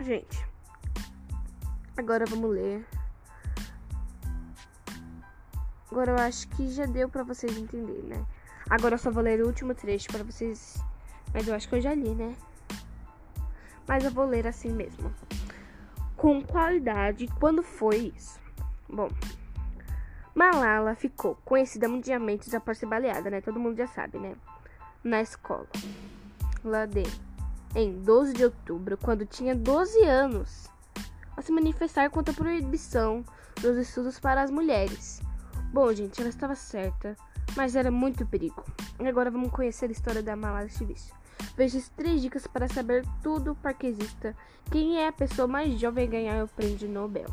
Gente, 0.00 0.46
agora 1.94 2.24
vamos 2.24 2.50
ler. 2.54 2.86
Agora 5.90 6.12
eu 6.12 6.18
acho 6.18 6.48
que 6.48 6.70
já 6.70 6.86
deu 6.86 7.08
para 7.08 7.22
vocês 7.22 7.56
entenderem, 7.58 8.02
né? 8.02 8.26
Agora 8.68 8.94
eu 8.94 8.98
só 8.98 9.10
vou 9.10 9.22
ler 9.22 9.42
o 9.42 9.46
último 9.46 9.74
trecho 9.74 10.08
para 10.08 10.24
vocês. 10.24 10.82
Mas 11.32 11.48
eu 11.48 11.54
acho 11.54 11.68
que 11.68 11.74
eu 11.74 11.80
já 11.80 11.94
li, 11.94 12.14
né? 12.14 12.34
Mas 13.86 14.04
eu 14.04 14.10
vou 14.10 14.24
ler 14.24 14.46
assim 14.46 14.70
mesmo 14.70 15.12
com 16.24 16.42
qualidade 16.42 17.28
quando 17.38 17.62
foi 17.62 18.10
isso. 18.16 18.40
Bom, 18.88 19.10
Malala 20.34 20.94
ficou 20.94 21.36
conhecida 21.44 21.86
mundialmente 21.86 22.56
após 22.56 22.78
ser 22.78 22.86
baleada, 22.86 23.28
né? 23.28 23.42
Todo 23.42 23.60
mundo 23.60 23.76
já 23.76 23.86
sabe, 23.86 24.18
né? 24.18 24.34
Na 25.04 25.20
escola. 25.20 25.66
Lá 26.64 26.86
de 26.86 27.02
em 27.74 27.92
12 28.02 28.32
de 28.32 28.44
outubro, 28.44 28.96
quando 28.96 29.26
tinha 29.26 29.54
12 29.54 30.02
anos, 30.04 30.70
a 31.36 31.42
se 31.42 31.52
manifestar 31.52 32.08
contra 32.08 32.32
a 32.32 32.36
proibição 32.36 33.22
dos 33.60 33.76
estudos 33.76 34.18
para 34.18 34.42
as 34.42 34.50
mulheres. 34.50 35.20
Bom, 35.74 35.92
gente, 35.92 36.20
ela 36.20 36.30
estava 36.30 36.54
certa, 36.54 37.16
mas 37.56 37.76
era 37.76 37.90
muito 37.90 38.26
perigo. 38.26 38.64
E 39.00 39.06
agora 39.06 39.30
vamos 39.30 39.50
conhecer 39.50 39.86
a 39.88 39.92
história 39.92 40.22
da 40.22 40.36
Malala 40.36 40.64
Yousafzai. 40.64 41.12
Veja 41.56 41.78
as 41.78 41.88
três 41.88 42.22
dicas 42.22 42.46
para 42.46 42.68
saber 42.68 43.04
tudo 43.22 43.54
parquesista. 43.56 44.36
Quem 44.70 44.98
é 44.98 45.08
a 45.08 45.12
pessoa 45.12 45.46
mais 45.46 45.78
jovem 45.78 46.06
a 46.06 46.10
ganhar 46.10 46.44
o 46.44 46.48
prêmio 46.48 46.88
Nobel? 46.88 47.26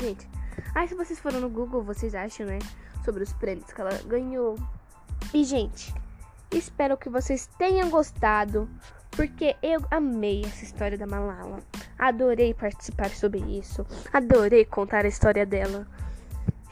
Gente, 0.00 0.28
aí 0.74 0.88
se 0.88 0.94
vocês 0.94 1.18
foram 1.18 1.40
no 1.40 1.50
Google, 1.50 1.82
vocês 1.82 2.14
acham, 2.14 2.46
né? 2.46 2.58
Sobre 3.04 3.22
os 3.22 3.32
prêmios 3.32 3.72
que 3.72 3.80
ela 3.80 4.00
ganhou. 4.06 4.58
E, 5.34 5.44
gente, 5.44 5.94
espero 6.50 6.96
que 6.96 7.08
vocês 7.08 7.48
tenham 7.58 7.90
gostado. 7.90 8.68
Porque 9.10 9.54
eu 9.62 9.84
amei 9.90 10.42
essa 10.44 10.64
história 10.64 10.96
da 10.96 11.06
Malala. 11.06 11.58
Adorei 11.98 12.54
participar 12.54 13.10
sobre 13.10 13.40
isso. 13.40 13.86
Adorei 14.10 14.64
contar 14.64 15.04
a 15.04 15.08
história 15.08 15.44
dela. 15.44 15.86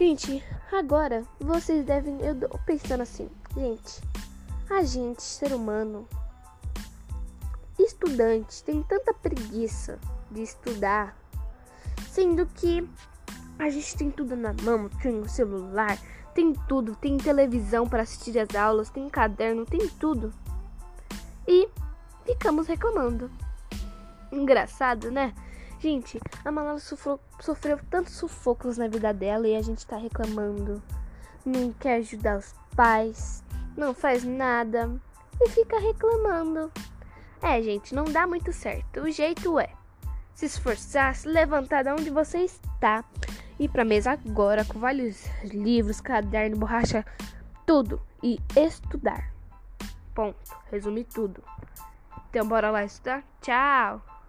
Gente, 0.00 0.42
agora 0.72 1.26
vocês 1.38 1.84
devem. 1.84 2.18
Eu 2.22 2.34
tô 2.34 2.58
pensando 2.64 3.02
assim, 3.02 3.28
gente. 3.54 4.00
A 4.70 4.82
gente, 4.82 5.22
ser 5.22 5.52
humano, 5.52 6.08
estudantes 7.78 8.62
têm 8.62 8.82
tanta 8.82 9.12
preguiça 9.12 9.98
de 10.30 10.40
estudar, 10.40 11.14
sendo 12.08 12.46
que 12.46 12.88
a 13.58 13.68
gente 13.68 13.94
tem 13.94 14.10
tudo 14.10 14.34
na 14.34 14.54
mão, 14.62 14.88
tem 15.02 15.20
o 15.20 15.28
celular, 15.28 15.98
tem 16.34 16.54
tudo, 16.66 16.96
tem 16.96 17.18
televisão 17.18 17.86
para 17.86 18.02
assistir 18.02 18.38
as 18.38 18.54
aulas, 18.54 18.88
tem 18.88 19.06
caderno, 19.10 19.66
tem 19.66 19.86
tudo. 19.86 20.32
E 21.46 21.68
ficamos 22.24 22.66
reclamando. 22.66 23.30
Engraçado, 24.32 25.10
né? 25.10 25.34
Gente, 25.80 26.20
a 26.44 26.52
Malala 26.52 26.78
sofreu, 26.78 27.18
sofreu 27.40 27.80
tantos 27.88 28.12
sufocos 28.12 28.76
na 28.76 28.86
vida 28.86 29.14
dela 29.14 29.48
e 29.48 29.56
a 29.56 29.62
gente 29.62 29.86
tá 29.86 29.96
reclamando. 29.96 30.82
Não 31.44 31.72
quer 31.72 31.96
ajudar 31.96 32.36
os 32.36 32.54
pais, 32.76 33.42
não 33.74 33.94
faz 33.94 34.22
nada 34.22 34.90
e 35.40 35.48
fica 35.48 35.80
reclamando. 35.80 36.70
É, 37.40 37.62
gente, 37.62 37.94
não 37.94 38.04
dá 38.04 38.26
muito 38.26 38.52
certo. 38.52 39.00
O 39.00 39.10
jeito 39.10 39.58
é 39.58 39.70
se 40.34 40.44
esforçar, 40.44 41.14
se 41.14 41.26
levantar 41.26 41.82
de 41.82 41.90
onde 41.90 42.10
você 42.10 42.40
está, 42.40 43.02
ir 43.58 43.70
para 43.70 43.82
mesa 43.82 44.12
agora 44.12 44.66
com 44.66 44.78
vários 44.78 45.24
livros, 45.44 45.98
caderno, 45.98 46.58
borracha, 46.58 47.06
tudo 47.66 48.02
e 48.22 48.38
estudar. 48.54 49.32
Ponto. 50.14 50.36
Resumir 50.70 51.04
tudo. 51.04 51.42
Então 52.28 52.46
bora 52.46 52.70
lá 52.70 52.84
estudar. 52.84 53.24
Tchau. 53.40 54.19